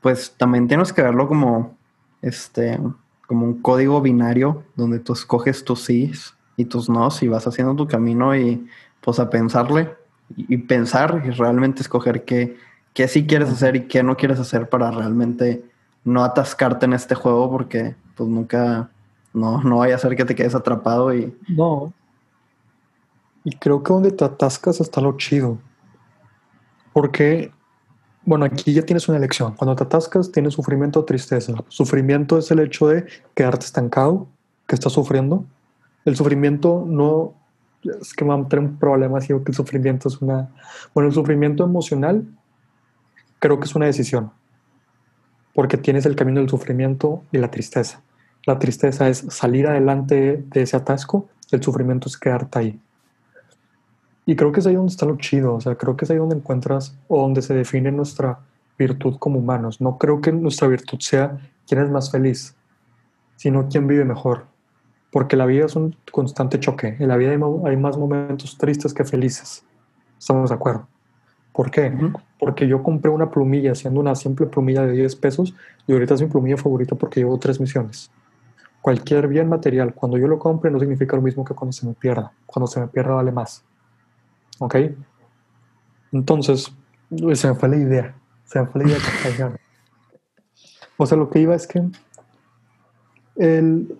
pues 0.00 0.32
también 0.36 0.68
tienes 0.68 0.92
que 0.92 1.02
verlo 1.02 1.26
como 1.26 1.76
este, 2.22 2.78
como 3.26 3.44
un 3.44 3.60
código 3.60 4.00
binario 4.00 4.62
donde 4.76 5.00
tú 5.00 5.14
escoges 5.14 5.64
tus 5.64 5.84
sís 5.84 6.34
y 6.56 6.66
tus 6.66 6.88
nos 6.88 7.24
y 7.24 7.26
vas 7.26 7.44
haciendo 7.48 7.74
tu 7.74 7.88
camino 7.88 8.36
y 8.36 8.68
pues 9.00 9.18
a 9.18 9.28
pensarle 9.30 9.92
y, 10.36 10.54
y 10.54 10.58
pensar 10.58 11.24
y 11.26 11.30
realmente 11.30 11.82
escoger 11.82 12.24
qué, 12.24 12.56
qué 12.94 13.08
sí 13.08 13.26
quieres 13.26 13.50
hacer 13.50 13.76
y 13.76 13.86
qué 13.86 14.02
no 14.02 14.16
quieres 14.16 14.38
hacer 14.40 14.68
para 14.68 14.90
realmente 14.90 15.64
no 16.04 16.24
atascarte 16.24 16.86
en 16.86 16.92
este 16.92 17.14
juego 17.14 17.50
porque 17.50 17.94
pues 18.14 18.28
nunca, 18.28 18.90
no, 19.32 19.62
no 19.62 19.78
vaya 19.78 19.94
a 19.94 19.98
ser 19.98 20.16
que 20.16 20.24
te 20.24 20.34
quedes 20.34 20.54
atrapado 20.54 21.14
y... 21.14 21.36
No. 21.48 21.92
Y 23.44 23.56
creo 23.56 23.82
que 23.82 23.92
donde 23.92 24.10
te 24.10 24.24
atascas 24.24 24.80
está 24.80 25.00
lo 25.00 25.16
chido. 25.16 25.58
Porque, 26.92 27.50
bueno, 28.24 28.44
aquí 28.44 28.74
ya 28.74 28.82
tienes 28.82 29.08
una 29.08 29.16
elección. 29.16 29.54
Cuando 29.54 29.74
te 29.76 29.84
atascas 29.84 30.30
tienes 30.30 30.54
sufrimiento 30.54 31.00
o 31.00 31.04
tristeza. 31.04 31.54
Sufrimiento 31.68 32.36
es 32.38 32.50
el 32.50 32.60
hecho 32.60 32.88
de 32.88 33.06
quedarte 33.34 33.64
estancado, 33.64 34.26
que 34.66 34.74
estás 34.74 34.92
sufriendo. 34.92 35.44
El 36.04 36.16
sufrimiento 36.16 36.84
no... 36.86 37.34
Es 37.82 38.12
que 38.12 38.26
va 38.26 38.34
a 38.34 38.46
tener 38.46 38.66
un 38.66 38.76
problema, 38.76 39.20
digo 39.20 39.42
que 39.42 39.52
el 39.52 39.56
sufrimiento 39.56 40.08
es 40.08 40.20
una... 40.20 40.50
Bueno, 40.92 41.08
el 41.08 41.14
sufrimiento 41.14 41.64
emocional 41.64 42.26
creo 43.40 43.58
que 43.58 43.66
es 43.66 43.74
una 43.74 43.86
decisión 43.86 44.30
porque 45.54 45.76
tienes 45.76 46.06
el 46.06 46.16
camino 46.16 46.40
del 46.40 46.48
sufrimiento 46.48 47.22
y 47.32 47.38
la 47.38 47.50
tristeza. 47.50 48.02
La 48.46 48.58
tristeza 48.58 49.08
es 49.08 49.26
salir 49.28 49.66
adelante 49.66 50.42
de 50.46 50.62
ese 50.62 50.76
atasco, 50.76 51.28
el 51.50 51.62
sufrimiento 51.62 52.08
es 52.08 52.16
quedarte 52.16 52.58
ahí. 52.58 52.80
Y 54.24 54.36
creo 54.36 54.52
que 54.52 54.60
es 54.60 54.66
ahí 54.66 54.74
donde 54.74 54.92
está 54.92 55.06
lo 55.06 55.16
chido, 55.16 55.54
o 55.54 55.60
sea, 55.60 55.74
creo 55.74 55.96
que 55.96 56.04
es 56.04 56.10
ahí 56.10 56.16
donde 56.16 56.36
encuentras 56.36 56.96
o 57.08 57.20
donde 57.20 57.42
se 57.42 57.54
define 57.54 57.90
nuestra 57.90 58.38
virtud 58.78 59.16
como 59.18 59.38
humanos. 59.38 59.80
No 59.80 59.98
creo 59.98 60.20
que 60.20 60.32
nuestra 60.32 60.68
virtud 60.68 60.98
sea 61.00 61.38
quién 61.66 61.82
es 61.82 61.90
más 61.90 62.10
feliz, 62.10 62.54
sino 63.36 63.68
quién 63.68 63.86
vive 63.86 64.04
mejor. 64.04 64.46
Porque 65.10 65.36
la 65.36 65.46
vida 65.46 65.66
es 65.66 65.74
un 65.74 65.96
constante 66.12 66.60
choque. 66.60 66.96
En 67.00 67.08
la 67.08 67.16
vida 67.16 67.32
hay 67.32 67.76
más 67.76 67.98
momentos 67.98 68.56
tristes 68.56 68.94
que 68.94 69.04
felices. 69.04 69.64
Estamos 70.18 70.50
de 70.50 70.54
acuerdo. 70.54 70.86
¿Por 71.60 71.70
qué? 71.70 71.92
Porque 72.38 72.66
yo 72.66 72.82
compré 72.82 73.10
una 73.10 73.30
plumilla, 73.30 73.74
siendo 73.74 74.00
una 74.00 74.14
simple 74.14 74.46
plumilla 74.46 74.86
de 74.86 74.92
10 74.92 75.14
pesos, 75.16 75.54
y 75.86 75.92
ahorita 75.92 76.14
es 76.14 76.22
mi 76.22 76.28
plumilla 76.28 76.56
favorita 76.56 76.94
porque 76.94 77.20
llevo 77.20 77.38
tres 77.38 77.60
misiones. 77.60 78.10
Cualquier 78.80 79.28
bien 79.28 79.46
material, 79.46 79.92
cuando 79.92 80.16
yo 80.16 80.26
lo 80.26 80.38
compre, 80.38 80.70
no 80.70 80.80
significa 80.80 81.16
lo 81.16 81.20
mismo 81.20 81.44
que 81.44 81.52
cuando 81.52 81.72
se 81.72 81.86
me 81.86 81.92
pierda. 81.92 82.32
Cuando 82.46 82.66
se 82.66 82.80
me 82.80 82.86
pierda, 82.88 83.12
vale 83.12 83.30
más. 83.30 83.62
¿Ok? 84.58 84.74
Entonces, 86.12 86.72
se 87.34 87.48
me 87.48 87.54
fue 87.54 87.68
la 87.68 87.76
idea. 87.76 88.14
Se 88.46 88.58
me 88.58 88.66
fue 88.66 88.82
la 88.82 88.88
idea 88.88 88.98
que 89.22 89.58
O 90.96 91.04
sea, 91.04 91.18
lo 91.18 91.28
que 91.28 91.40
iba 91.40 91.54
es 91.54 91.66
que 91.66 91.82
el, 93.36 93.98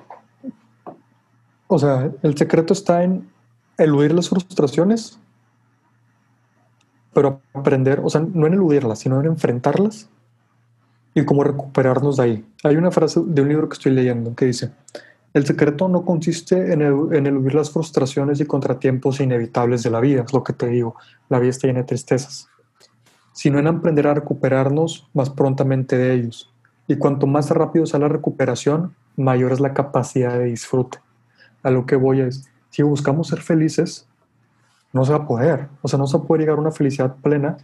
o 1.66 1.78
sea, 1.78 2.10
el 2.22 2.38
secreto 2.38 2.72
está 2.72 3.04
en 3.04 3.28
eludir 3.76 4.14
las 4.14 4.30
frustraciones 4.30 5.20
pero 7.12 7.40
aprender, 7.52 8.00
o 8.02 8.10
sea, 8.10 8.20
no 8.20 8.46
en 8.46 8.54
eludirlas, 8.54 9.00
sino 9.00 9.20
en 9.20 9.26
enfrentarlas 9.26 10.08
y 11.14 11.24
cómo 11.24 11.44
recuperarnos 11.44 12.16
de 12.16 12.22
ahí. 12.22 12.44
Hay 12.62 12.76
una 12.76 12.90
frase 12.90 13.20
de 13.24 13.42
un 13.42 13.48
libro 13.48 13.68
que 13.68 13.74
estoy 13.74 13.92
leyendo 13.92 14.34
que 14.34 14.46
dice, 14.46 14.70
el 15.32 15.46
secreto 15.46 15.88
no 15.88 16.04
consiste 16.04 16.72
en, 16.72 16.82
en 16.82 17.26
eludir 17.26 17.54
las 17.54 17.70
frustraciones 17.70 18.40
y 18.40 18.46
contratiempos 18.46 19.20
inevitables 19.20 19.82
de 19.82 19.90
la 19.90 20.00
vida, 20.00 20.22
es 20.22 20.32
lo 20.32 20.42
que 20.42 20.52
te 20.52 20.66
digo, 20.66 20.96
la 21.28 21.38
vida 21.38 21.50
está 21.50 21.66
llena 21.66 21.80
de 21.80 21.86
tristezas, 21.86 22.48
sino 23.32 23.58
en 23.58 23.66
aprender 23.66 24.06
a 24.06 24.14
recuperarnos 24.14 25.08
más 25.14 25.30
prontamente 25.30 25.96
de 25.96 26.14
ellos. 26.14 26.52
Y 26.88 26.96
cuanto 26.96 27.28
más 27.28 27.50
rápido 27.50 27.86
sea 27.86 28.00
la 28.00 28.08
recuperación, 28.08 28.94
mayor 29.16 29.52
es 29.52 29.60
la 29.60 29.74
capacidad 29.74 30.36
de 30.36 30.46
disfrute. 30.46 30.98
A 31.62 31.70
lo 31.70 31.86
que 31.86 31.94
voy 31.94 32.20
es, 32.20 32.48
si 32.70 32.82
buscamos 32.82 33.28
ser 33.28 33.40
felices, 33.40 34.08
no 34.92 35.04
se 35.04 35.12
va 35.12 35.18
a 35.18 35.26
poder. 35.26 35.68
O 35.82 35.88
sea, 35.88 35.98
no 35.98 36.06
se 36.06 36.18
puede 36.18 36.42
llegar 36.42 36.58
a 36.58 36.60
una 36.60 36.72
felicidad 36.72 37.16
plena 37.16 37.56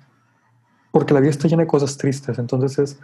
porque 0.90 1.12
la 1.12 1.20
vida 1.20 1.30
está 1.30 1.48
llena 1.48 1.62
de 1.62 1.68
cosas 1.68 1.96
tristes. 1.96 2.38
Entonces 2.38 2.78
es 2.78 3.00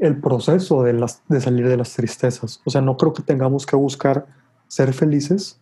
el 0.00 0.18
proceso 0.18 0.82
de, 0.82 0.94
las, 0.94 1.22
de 1.28 1.40
salir 1.40 1.68
de 1.68 1.76
las 1.76 1.92
tristezas. 1.92 2.60
O 2.64 2.70
sea, 2.70 2.80
no 2.80 2.96
creo 2.96 3.12
que 3.12 3.22
tengamos 3.22 3.66
que 3.66 3.76
buscar 3.76 4.26
ser 4.66 4.94
felices, 4.94 5.60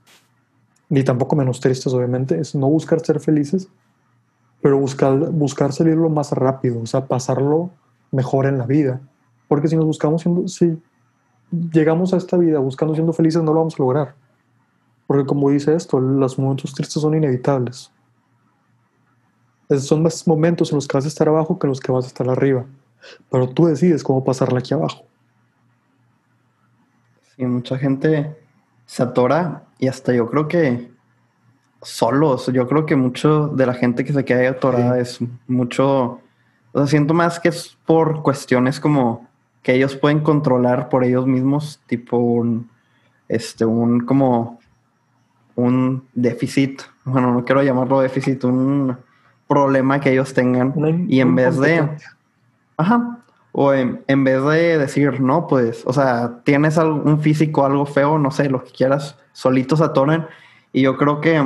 ni 0.88 1.02
tampoco 1.02 1.34
menos 1.34 1.60
tristes, 1.60 1.92
obviamente. 1.92 2.38
Es 2.38 2.54
no 2.54 2.68
buscar 2.68 3.00
ser 3.00 3.18
felices, 3.20 3.68
pero 4.62 4.78
buscar, 4.78 5.16
buscar 5.30 5.72
salir 5.72 5.96
lo 5.96 6.08
más 6.08 6.32
rápido, 6.32 6.80
o 6.80 6.86
sea, 6.86 7.06
pasarlo 7.06 7.70
mejor 8.12 8.46
en 8.46 8.58
la 8.58 8.66
vida. 8.66 9.00
Porque 9.48 9.68
si 9.68 9.76
nos 9.76 9.86
buscamos 9.86 10.22
siendo, 10.22 10.46
si 10.46 10.78
llegamos 11.72 12.14
a 12.14 12.18
esta 12.18 12.36
vida 12.36 12.58
buscando 12.58 12.94
siendo 12.94 13.12
felices, 13.12 13.42
no 13.42 13.52
lo 13.52 13.58
vamos 13.60 13.74
a 13.74 13.82
lograr. 13.82 14.14
Porque 15.08 15.24
como 15.24 15.48
dice 15.48 15.74
esto, 15.74 15.98
los 15.98 16.38
momentos 16.38 16.74
tristes 16.74 17.00
son 17.00 17.14
inevitables. 17.14 17.90
son 19.80 20.02
más 20.02 20.28
momentos 20.28 20.70
en 20.70 20.76
los 20.76 20.86
que 20.86 20.98
vas 20.98 21.06
a 21.06 21.08
estar 21.08 21.26
abajo 21.26 21.58
que 21.58 21.66
en 21.66 21.70
los 21.70 21.80
que 21.80 21.90
vas 21.90 22.04
a 22.04 22.08
estar 22.08 22.28
arriba. 22.28 22.66
Pero 23.30 23.48
tú 23.48 23.64
decides 23.64 24.04
cómo 24.04 24.22
pasarla 24.22 24.58
aquí 24.58 24.74
abajo. 24.74 25.06
Sí, 27.34 27.46
mucha 27.46 27.78
gente 27.78 28.38
se 28.84 29.02
atora 29.02 29.64
y 29.78 29.88
hasta 29.88 30.12
yo 30.12 30.28
creo 30.28 30.46
que 30.46 30.90
solos. 31.80 32.46
Yo 32.52 32.68
creo 32.68 32.84
que 32.84 32.94
mucho 32.94 33.48
de 33.48 33.64
la 33.64 33.72
gente 33.72 34.04
que 34.04 34.12
se 34.12 34.26
queda 34.26 34.40
ahí 34.40 34.46
atorada 34.46 35.00
es 35.00 35.20
mucho. 35.46 36.20
O 36.72 36.78
sea, 36.80 36.86
siento 36.86 37.14
más 37.14 37.40
que 37.40 37.48
es 37.48 37.78
por 37.86 38.22
cuestiones 38.22 38.78
como 38.78 39.26
que 39.62 39.72
ellos 39.72 39.96
pueden 39.96 40.20
controlar 40.20 40.90
por 40.90 41.02
ellos 41.02 41.26
mismos, 41.26 41.80
tipo 41.86 42.18
un, 42.18 42.70
este, 43.26 43.64
un 43.64 44.00
como 44.00 44.58
un 45.58 46.04
déficit, 46.14 46.82
bueno, 47.04 47.32
no 47.32 47.44
quiero 47.44 47.64
llamarlo 47.64 48.00
déficit, 48.00 48.44
un 48.44 48.96
problema 49.48 49.98
que 49.98 50.12
ellos 50.12 50.32
tengan 50.32 50.72
y 51.08 51.20
en 51.20 51.34
vez 51.34 51.58
de, 51.58 51.98
ajá, 52.76 53.18
o 53.50 53.72
en, 53.72 54.24
vez 54.24 54.44
de 54.44 54.78
decir, 54.78 55.20
no, 55.20 55.48
pues, 55.48 55.82
o 55.84 55.92
sea, 55.92 56.42
tienes 56.44 56.76
un 56.76 57.20
físico 57.20 57.66
algo 57.66 57.86
feo, 57.86 58.20
no 58.20 58.30
sé, 58.30 58.48
lo 58.48 58.62
que 58.62 58.70
quieras, 58.70 59.18
solitos 59.32 59.80
atoran 59.80 60.28
y 60.72 60.82
yo 60.82 60.96
creo 60.96 61.20
que 61.20 61.42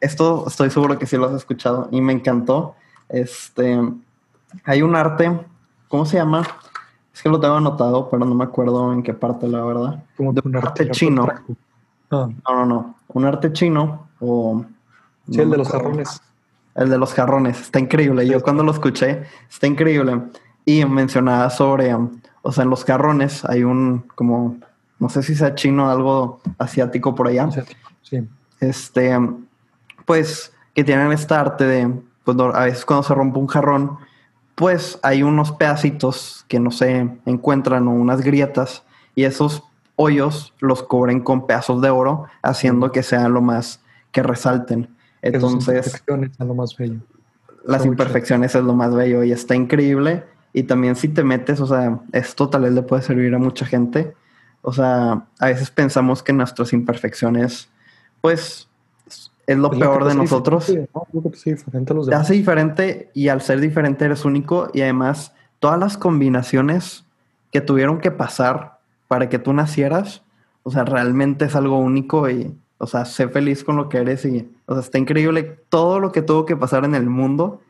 esto 0.00 0.44
estoy 0.46 0.68
seguro 0.68 0.98
que 0.98 1.06
sí 1.06 1.16
lo 1.16 1.26
has 1.26 1.32
escuchado 1.32 1.88
y 1.90 2.02
me 2.02 2.12
encantó. 2.12 2.74
Este, 3.08 3.80
hay 4.64 4.82
un 4.82 4.94
arte, 4.94 5.40
¿cómo 5.88 6.04
se 6.04 6.18
llama? 6.18 6.46
Es 7.14 7.22
que 7.22 7.30
lo 7.30 7.40
tengo 7.40 7.54
anotado, 7.54 8.10
pero 8.10 8.26
no 8.26 8.34
me 8.34 8.44
acuerdo 8.44 8.92
en 8.92 9.02
qué 9.02 9.14
parte, 9.14 9.48
la 9.48 9.64
verdad. 9.64 10.04
Como 10.18 10.34
de 10.34 10.42
un 10.44 10.54
arte 10.54 10.90
chino. 10.90 11.26
No, 12.10 12.34
no, 12.46 12.66
no. 12.66 12.97
Un 13.08 13.24
arte 13.24 13.52
chino 13.52 14.08
o... 14.20 14.64
Sí, 15.30 15.40
el 15.40 15.50
de 15.50 15.58
los 15.58 15.68
jarrones. 15.68 16.22
El 16.74 16.88
de 16.88 16.98
los 16.98 17.12
jarrones. 17.12 17.60
Está 17.60 17.78
increíble. 17.78 18.26
Yo 18.26 18.40
cuando 18.42 18.62
lo 18.62 18.72
escuché, 18.72 19.24
está 19.50 19.66
increíble. 19.66 20.22
Y 20.64 20.84
mencionaba 20.84 21.50
sobre, 21.50 21.94
o 21.94 22.52
sea, 22.52 22.64
en 22.64 22.70
los 22.70 22.84
jarrones 22.84 23.44
hay 23.44 23.64
un 23.64 24.04
como, 24.14 24.56
no 24.98 25.08
sé 25.08 25.22
si 25.22 25.34
sea 25.34 25.54
chino, 25.54 25.90
algo 25.90 26.40
asiático 26.58 27.14
por 27.14 27.28
allá. 27.28 27.48
Sí. 28.02 28.26
Este, 28.60 29.18
pues, 30.04 30.52
que 30.74 30.84
tienen 30.84 31.12
esta 31.12 31.40
arte 31.40 31.64
de, 31.64 31.92
pues 32.24 32.38
a 32.38 32.64
veces 32.64 32.84
cuando 32.84 33.02
se 33.02 33.14
rompe 33.14 33.38
un 33.38 33.46
jarrón, 33.46 33.98
pues 34.54 34.98
hay 35.02 35.22
unos 35.22 35.52
pedacitos 35.52 36.44
que 36.48 36.58
no 36.58 36.70
se 36.70 37.08
encuentran 37.26 37.86
o 37.86 37.92
unas 37.92 38.22
grietas 38.22 38.82
y 39.14 39.24
esos 39.24 39.62
hoyos 40.00 40.54
los 40.60 40.84
cubren 40.84 41.20
con 41.20 41.46
pedazos 41.46 41.82
de 41.82 41.90
oro, 41.90 42.26
haciendo 42.42 42.92
que 42.92 43.02
sean 43.02 43.34
lo 43.34 43.42
más 43.42 43.80
que 44.12 44.22
resalten. 44.22 44.88
Entonces, 45.22 45.74
las 45.74 45.84
imperfecciones 45.84 46.30
es 46.38 46.46
lo 46.46 46.54
más 46.54 46.76
bello. 46.76 47.00
Las 47.64 47.84
imperfecciones 47.84 48.54
es 48.54 48.62
lo 48.62 48.74
más 48.74 48.94
bello 48.94 49.24
y 49.24 49.32
está 49.32 49.56
increíble. 49.56 50.24
Y 50.52 50.62
también 50.62 50.94
si 50.94 51.08
te 51.08 51.24
metes, 51.24 51.60
o 51.60 51.66
sea, 51.66 51.98
esto 52.12 52.48
tal 52.48 52.62
vez 52.62 52.72
le 52.72 52.82
puede 52.82 53.02
servir 53.02 53.34
a 53.34 53.38
mucha 53.38 53.66
gente. 53.66 54.14
O 54.62 54.72
sea, 54.72 55.26
a 55.40 55.46
veces 55.46 55.70
pensamos 55.72 56.22
que 56.22 56.32
nuestras 56.32 56.72
imperfecciones, 56.72 57.68
pues, 58.20 58.68
es 59.48 59.58
lo 59.58 59.70
peor 59.70 60.04
de 60.04 60.14
nosotros. 60.14 60.72
Te 62.08 62.14
hace 62.14 62.34
diferente 62.34 63.10
y 63.14 63.28
al 63.28 63.40
ser 63.40 63.60
diferente 63.60 64.04
eres 64.04 64.24
único 64.24 64.70
y 64.72 64.82
además 64.82 65.32
todas 65.58 65.78
las 65.80 65.96
combinaciones 65.98 67.04
que 67.50 67.60
tuvieron 67.60 67.98
que 67.98 68.12
pasar 68.12 68.77
para 69.08 69.28
que 69.28 69.38
tú 69.38 69.52
nacieras, 69.52 70.22
o 70.62 70.70
sea, 70.70 70.84
realmente 70.84 71.46
es 71.46 71.56
algo 71.56 71.78
único 71.78 72.28
y, 72.30 72.54
o 72.76 72.86
sea, 72.86 73.06
sé 73.06 73.28
feliz 73.28 73.64
con 73.64 73.76
lo 73.76 73.88
que 73.88 73.98
eres 73.98 74.24
y, 74.24 74.54
o 74.66 74.74
sea, 74.74 74.82
está 74.82 74.98
increíble 74.98 75.58
todo 75.68 75.98
lo 75.98 76.12
que 76.12 76.22
tuvo 76.22 76.44
que 76.44 76.56
pasar 76.56 76.84
en 76.84 76.94
el 76.94 77.08
mundo 77.08 77.60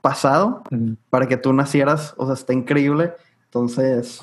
pasado 0.00 0.62
para 1.10 1.28
que 1.28 1.36
tú 1.36 1.52
nacieras, 1.52 2.14
o 2.16 2.24
sea, 2.24 2.34
está 2.34 2.54
increíble. 2.54 3.12
Entonces, 3.44 4.22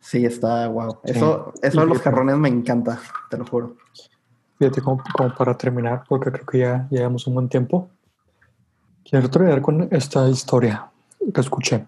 sí, 0.00 0.24
está 0.24 0.66
wow. 0.68 0.98
Eso, 1.04 1.52
eso 1.62 1.80
de 1.80 1.86
los 1.86 2.00
jarrones 2.00 2.36
me 2.36 2.48
encanta, 2.48 3.00
te 3.30 3.38
lo 3.38 3.46
juro. 3.46 3.76
Fíjate, 4.58 4.80
como, 4.80 5.02
para 5.36 5.56
terminar, 5.56 6.04
porque 6.08 6.32
creo 6.32 6.46
que 6.46 6.58
ya 6.58 6.88
llevamos 6.90 7.26
un 7.26 7.34
buen 7.34 7.48
tiempo, 7.48 7.90
quiero 9.08 9.30
terminar 9.30 9.60
con 9.60 9.86
esta 9.90 10.28
historia 10.28 10.90
que 11.32 11.40
escuché. 11.40 11.86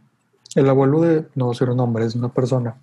El 0.54 0.68
abuelo 0.68 1.00
de, 1.00 1.26
no 1.34 1.48
decir 1.48 1.68
un 1.70 1.78
nombre, 1.78 2.04
es 2.04 2.14
una 2.14 2.28
persona 2.28 2.76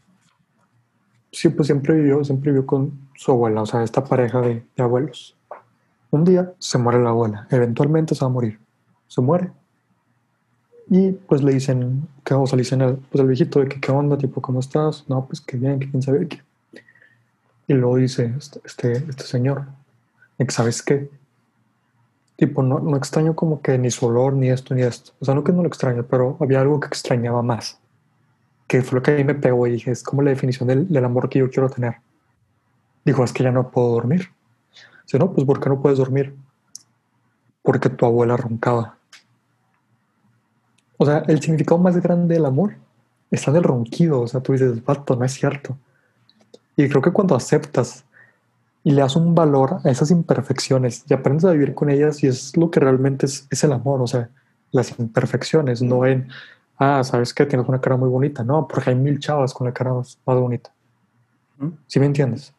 sí, 1.36 1.50
pues 1.50 1.68
siempre 1.68 1.96
vivió, 1.96 2.24
siempre 2.24 2.52
vivió 2.52 2.66
con 2.66 2.98
su 3.16 3.32
abuela, 3.32 3.62
o 3.62 3.66
sea, 3.66 3.84
esta 3.84 4.04
pareja 4.04 4.42
de, 4.42 4.64
abuelos. 4.78 5.36
Un 6.10 6.24
día 6.24 6.54
se 6.60 6.78
muere 6.78 7.02
la 7.02 7.10
abuela, 7.10 7.48
eventualmente 7.52 8.16
se 8.16 8.22
va 8.22 8.28
a 8.28 8.34
morir, 8.34 8.60
se 9.08 9.22
muere. 9.22 9.52
Y 10.90 11.12
pues 11.12 11.44
le 11.44 11.54
dicen, 11.54 12.08
¿qué 12.24 12.34
o 12.36 12.46
sea, 12.48 12.56
le 12.56 12.64
dicen 12.64 12.82
al, 12.82 12.98
pues 12.98 13.20
al 13.20 13.28
viejito 13.28 13.60
de 13.60 13.68
que 13.68 13.82
qué 13.82 13.92
onda, 13.92 14.18
tipo, 14.18 14.42
¿cómo 14.42 14.60
estás? 14.60 15.04
No, 15.10 15.26
pues 15.26 15.42
que 15.42 15.58
bien, 15.58 15.80
que 15.80 15.90
quién 15.90 16.02
sabe 16.02 16.28
qué. 16.28 16.42
Y 17.68 17.74
luego 17.74 17.98
dice 17.98 18.34
este, 18.38 18.62
este, 18.64 18.92
este 18.94 19.24
señor, 19.24 19.66
¿sabes 20.50 20.82
qué? 20.84 21.10
Tipo, 22.38 22.64
no, 22.64 22.80
no 22.80 22.96
extraño 22.96 23.36
como 23.36 23.62
que 23.62 23.78
ni 23.78 23.92
su 23.92 24.06
olor, 24.06 24.34
ni 24.34 24.50
esto, 24.50 24.74
ni 24.76 24.84
esto. 24.84 25.12
O 25.20 25.26
sea, 25.26 25.34
no 25.34 25.44
que 25.44 25.52
no 25.52 25.64
lo 25.64 25.68
extraño, 25.68 26.06
pero 26.10 26.38
había 26.40 26.62
algo 26.62 26.80
que 26.80 26.88
extrañaba 26.88 27.42
más. 27.42 27.80
Que 28.68 28.82
fue 28.82 29.00
lo 29.00 29.04
que 29.04 29.12
a 29.12 29.16
mí 29.16 29.24
me 29.24 29.36
pegó 29.36 29.68
y 29.68 29.72
dije, 29.72 29.92
es 29.92 30.04
como 30.04 30.22
la 30.22 30.32
definición 30.32 30.68
del, 30.68 30.88
del 30.88 31.06
amor 31.06 31.30
que 31.30 31.40
yo 31.40 31.50
quiero 31.50 31.70
tener. 31.70 31.96
Dijo, 33.04 33.24
es 33.24 33.32
que 33.32 33.44
ya 33.44 33.52
no 33.52 33.70
puedo 33.70 33.90
dormir. 33.92 34.30
Dice, 35.04 35.20
no, 35.20 35.32
pues 35.32 35.46
¿por 35.46 35.60
qué 35.60 35.70
no 35.70 35.82
puedes 35.82 36.00
dormir? 36.00 36.36
Porque 37.62 37.90
tu 37.90 38.06
abuela 38.06 38.36
roncaba. 38.38 38.98
O 40.98 41.06
sea, 41.06 41.20
el 41.28 41.42
significado 41.42 41.78
más 41.80 41.98
grande 41.98 42.36
del 42.36 42.46
amor 42.46 42.76
está 43.30 43.52
en 43.52 43.58
el 43.58 43.64
ronquido. 43.64 44.22
O 44.22 44.28
sea, 44.28 44.42
tú 44.42 44.54
dices, 44.54 44.84
vato, 44.84 45.16
no 45.16 45.26
es 45.26 45.34
cierto. 45.34 45.78
Y 46.76 46.90
creo 46.90 47.02
que 47.02 47.12
cuando 47.12 47.36
aceptas 47.36 48.06
y 48.84 48.92
le 48.92 49.02
das 49.02 49.16
un 49.16 49.34
valor 49.34 49.80
a 49.84 49.90
esas 49.90 50.12
imperfecciones 50.12 51.04
y 51.10 51.14
aprendes 51.14 51.46
a 51.46 51.52
vivir 51.52 51.74
con 51.74 51.90
ellas 51.90 52.24
y 52.24 52.28
es 52.28 52.56
lo 52.56 52.70
que 52.70 52.80
realmente 52.80 53.26
es, 53.26 53.48
es 53.50 53.64
el 53.64 53.72
amor, 53.72 54.02
o 54.02 54.08
sea, 54.08 54.30
las 54.72 55.00
imperfecciones, 55.00 55.82
no 55.82 56.06
en, 56.06 56.28
ah, 56.78 57.04
sabes 57.04 57.34
que 57.34 57.46
tienes 57.46 57.68
una 57.68 57.82
cara 57.82 57.98
muy 57.98 58.10
bonita, 58.10 58.44
no, 58.44 58.68
porque 58.68 58.90
hay 58.90 58.96
mil 58.96 59.20
chavas 59.20 59.54
con 59.54 59.68
la 59.68 59.74
cara 59.74 59.94
más, 59.94 60.18
más 60.26 60.38
bonita. 60.38 60.72
¿Sí 61.88 62.00
me 62.00 62.06
entiendes? 62.06 62.54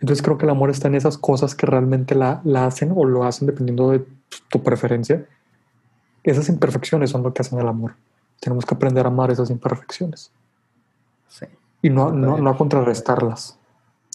Entonces 0.00 0.22
creo 0.22 0.38
que 0.38 0.46
el 0.46 0.50
amor 0.50 0.70
está 0.70 0.88
en 0.88 0.94
esas 0.94 1.18
cosas 1.18 1.54
que 1.54 1.66
realmente 1.66 2.14
la, 2.14 2.40
la 2.44 2.66
hacen 2.66 2.92
o 2.94 3.04
lo 3.04 3.24
hacen 3.24 3.46
dependiendo 3.46 3.90
de 3.90 4.04
tu 4.48 4.62
preferencia. 4.62 5.26
Esas 6.24 6.48
imperfecciones 6.48 7.10
son 7.10 7.22
lo 7.22 7.32
que 7.32 7.42
hacen 7.42 7.58
el 7.58 7.68
amor. 7.68 7.94
Tenemos 8.40 8.64
que 8.64 8.74
aprender 8.74 9.04
a 9.04 9.08
amar 9.08 9.30
esas 9.30 9.50
imperfecciones. 9.50 10.32
Sí. 11.28 11.46
Y 11.82 11.90
no, 11.90 12.10
no, 12.10 12.38
no 12.38 12.50
a 12.50 12.56
contrarrestarlas. 12.56 13.58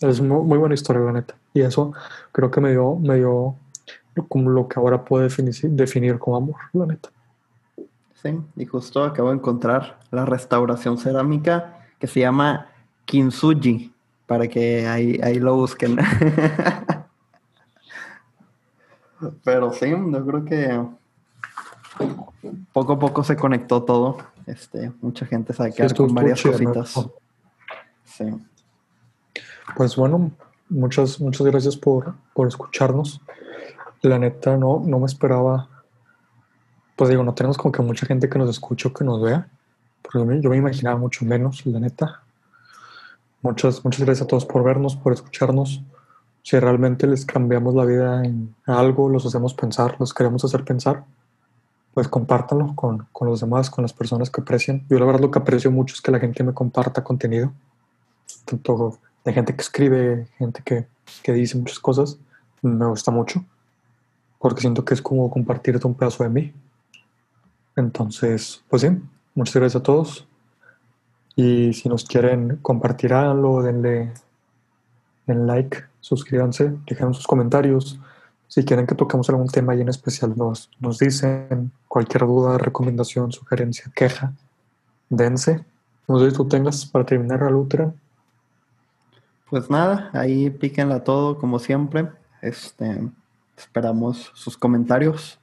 Es 0.02 0.22
muy, 0.22 0.44
muy, 0.44 0.58
buena 0.58 0.76
historia, 0.76 1.02
la 1.04 1.14
neta. 1.14 1.36
Y 1.54 1.62
eso 1.62 1.94
creo 2.32 2.52
que 2.52 2.62
me 2.62 2.72
dio, 2.72 2.96
me 2.96 3.16
dio 3.16 3.56
como 4.28 4.50
lo 4.50 4.68
que 4.68 4.80
ahora 4.80 5.04
puedo 5.04 5.24
definir, 5.24 5.56
definir 5.72 6.20
como 6.20 6.38
amor, 6.38 6.56
la 6.74 6.86
neta. 6.86 7.10
Sí, 8.22 8.40
y 8.56 8.66
justo 8.66 9.04
acabo 9.04 9.30
de 9.30 9.36
encontrar 9.36 10.00
la 10.12 10.26
restauración 10.26 10.98
cerámica 10.98 11.86
que 12.00 12.08
se 12.08 12.22
llama 12.22 12.68
Kintsugi, 13.06 13.94
para 14.26 14.48
que 14.48 14.88
ahí, 14.88 15.20
ahí 15.24 15.40
lo 15.40 15.56
busquen. 15.56 15.98
Pero 19.44 19.72
sí, 19.72 19.90
yo 19.90 20.26
creo 20.26 20.46
que 20.46 20.80
poco 22.74 22.94
a 22.94 23.00
poco 23.00 23.24
se 23.24 23.36
conectó 23.36 23.84
todo. 23.84 24.18
Este, 24.46 24.92
mucha 25.02 25.26
gente 25.26 25.54
se 25.54 25.72
sí, 25.72 25.96
con 25.96 26.14
varias 26.14 26.42
cositas. 26.42 26.96
¿no? 26.96 27.12
Sí. 28.06 28.26
Pues 29.76 29.96
bueno, 29.96 30.32
muchas, 30.70 31.20
muchas 31.20 31.46
gracias 31.48 31.76
por, 31.76 32.16
por 32.34 32.48
escucharnos. 32.48 33.22
La 34.02 34.18
neta, 34.20 34.58
no, 34.58 34.82
no 34.86 35.00
me 35.00 35.06
esperaba. 35.06 35.70
Pues 36.98 37.10
digo, 37.12 37.24
no 37.24 37.34
tenemos 37.34 37.58
como 37.58 37.72
que 37.72 37.82
mucha 37.82 38.06
gente 38.06 38.28
que 38.28 38.40
nos 38.40 38.50
escuche 38.50 38.90
o 38.90 38.94
que 38.94 39.06
nos 39.06 39.22
vea. 39.22 39.48
Pero 40.02 40.34
yo 40.34 40.50
me 40.50 40.58
imaginaba 40.58 40.98
mucho 40.98 41.24
menos, 41.26 41.66
la 41.66 41.80
neta. 41.80 42.24
Muchas, 43.42 43.86
muchas 43.86 44.02
gracias 44.02 44.26
a 44.26 44.28
todos 44.28 44.46
por 44.46 44.64
vernos, 44.64 44.96
por 44.96 45.14
escucharnos. 45.14 45.82
Si 46.42 46.60
realmente 46.60 47.06
les 47.06 47.24
cambiamos 47.26 47.76
la 47.76 47.86
vida 47.86 48.26
en 48.26 48.56
algo, 48.66 49.10
los 49.10 49.26
hacemos 49.26 49.54
pensar, 49.54 49.96
los 50.00 50.14
queremos 50.14 50.44
hacer 50.44 50.64
pensar, 50.64 51.04
pues 51.94 52.08
compártanlo 52.08 52.74
con, 52.76 53.08
con 53.12 53.28
los 53.28 53.42
demás, 53.42 53.70
con 53.70 53.84
las 53.84 53.94
personas 53.94 54.32
que 54.32 54.42
aprecian. 54.42 54.84
Yo 54.90 54.98
la 54.98 55.06
verdad 55.06 55.22
lo 55.22 55.30
que 55.30 55.40
aprecio 55.40 55.72
mucho 55.72 55.94
es 55.94 56.02
que 56.02 56.12
la 56.12 56.20
gente 56.20 56.44
me 56.44 56.54
comparta 56.54 57.04
contenido. 57.04 57.52
Tanto 58.46 58.98
de 59.24 59.34
gente 59.34 59.56
que 59.56 59.62
escribe, 59.62 60.28
gente 60.38 60.64
que, 60.66 60.88
que 61.22 61.34
dice 61.34 61.58
muchas 61.58 61.80
cosas. 61.80 62.18
Me 62.64 62.88
gusta 62.88 63.12
mucho 63.12 63.46
porque 64.40 64.62
siento 64.62 64.86
que 64.86 64.94
es 64.94 65.02
como 65.02 65.30
compartirte 65.30 65.86
un 65.86 65.94
pedazo 65.94 66.24
de 66.24 66.30
mí. 66.30 66.54
Entonces, 67.78 68.64
pues 68.70 68.82
sí, 68.82 68.90
muchas 69.36 69.56
gracias 69.56 69.80
a 69.80 69.84
todos. 69.84 70.28
Y 71.36 71.72
si 71.74 71.88
nos 71.88 72.06
quieren 72.06 72.58
compartir 72.58 73.14
algo, 73.14 73.62
denle, 73.62 74.12
denle 75.28 75.46
like, 75.46 75.84
suscríbanse, 76.00 76.74
dejen 76.88 77.14
sus 77.14 77.28
comentarios. 77.28 78.00
Si 78.48 78.66
quieren 78.66 78.88
que 78.88 78.96
toquemos 78.96 79.30
algún 79.30 79.48
tema 79.48 79.74
ahí 79.74 79.82
en 79.82 79.90
especial, 79.90 80.34
nos, 80.36 80.72
nos 80.80 80.98
dicen 80.98 81.72
cualquier 81.88 82.26
duda, 82.26 82.58
recomendación, 82.58 83.32
sugerencia, 83.32 83.92
queja, 83.96 84.34
dense. 85.10 85.64
No 86.08 86.20
sé 86.20 86.32
si 86.32 86.36
tú 86.36 86.48
tengas 86.48 86.84
para 86.88 87.06
terminar 87.06 87.44
la 87.44 87.56
útera. 87.56 87.94
Pues 89.52 89.70
nada, 89.70 90.10
ahí 90.14 90.50
píquenla 90.50 91.04
todo 91.04 91.38
como 91.38 91.60
siempre. 91.60 92.10
Este, 92.42 93.08
esperamos 93.56 94.32
sus 94.34 94.58
comentarios. 94.58 95.40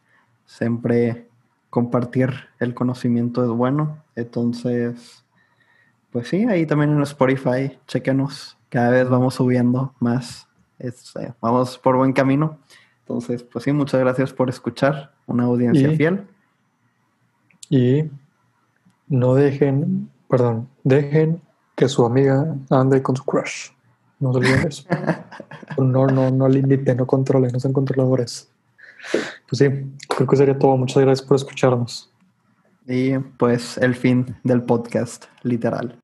Siempre 0.47 1.29
compartir 1.75 2.31
el 2.61 2.73
conocimiento 2.73 3.43
es 3.43 3.51
bueno. 3.51 3.99
Entonces, 4.15 5.25
pues 6.13 6.29
sí, 6.29 6.45
ahí 6.45 6.67
también 6.67 6.93
en 6.93 7.03
Spotify, 7.03 7.77
chequenos. 7.89 8.57
Cada 8.69 8.91
vez 8.91 9.09
vamos 9.09 9.35
subiendo 9.35 9.93
más. 9.99 10.47
Este, 10.79 11.35
vamos 11.41 11.77
por 11.77 11.97
buen 11.97 12.13
camino. 12.13 12.59
Entonces, 13.01 13.43
pues 13.43 13.65
sí, 13.65 13.73
muchas 13.73 13.99
gracias 13.99 14.33
por 14.33 14.49
escuchar. 14.51 15.15
Una 15.27 15.45
audiencia 15.47 15.91
y, 15.91 15.97
fiel. 15.97 16.29
Y 17.69 18.05
no 19.09 19.35
dejen, 19.35 20.09
perdón, 20.29 20.69
dejen 20.85 21.43
que 21.75 21.89
su 21.89 22.07
amiga 22.07 22.55
ande 22.71 23.03
con 23.03 23.17
su 23.17 23.25
crush. 23.25 23.71
No 24.21 24.33
se 24.33 24.39
olviden 24.39 24.69
eso. 24.69 24.85
No, 25.77 26.07
no, 26.07 26.31
no 26.31 26.47
limiten, 26.47 26.99
no 26.99 27.07
controlen, 27.07 27.51
no 27.51 27.59
sean 27.59 27.73
controladores. 27.73 28.54
Pues 29.13 29.59
sí, 29.59 29.67
creo 30.09 30.29
que 30.29 30.37
sería 30.37 30.59
todo. 30.59 30.77
Muchas 30.77 31.03
gracias 31.03 31.27
por 31.27 31.37
escucharnos. 31.37 32.13
Y 32.87 33.19
pues 33.19 33.79
el 33.79 33.95
fin 33.95 34.37
del 34.45 34.63
podcast, 34.63 35.27
literal. 35.43 36.04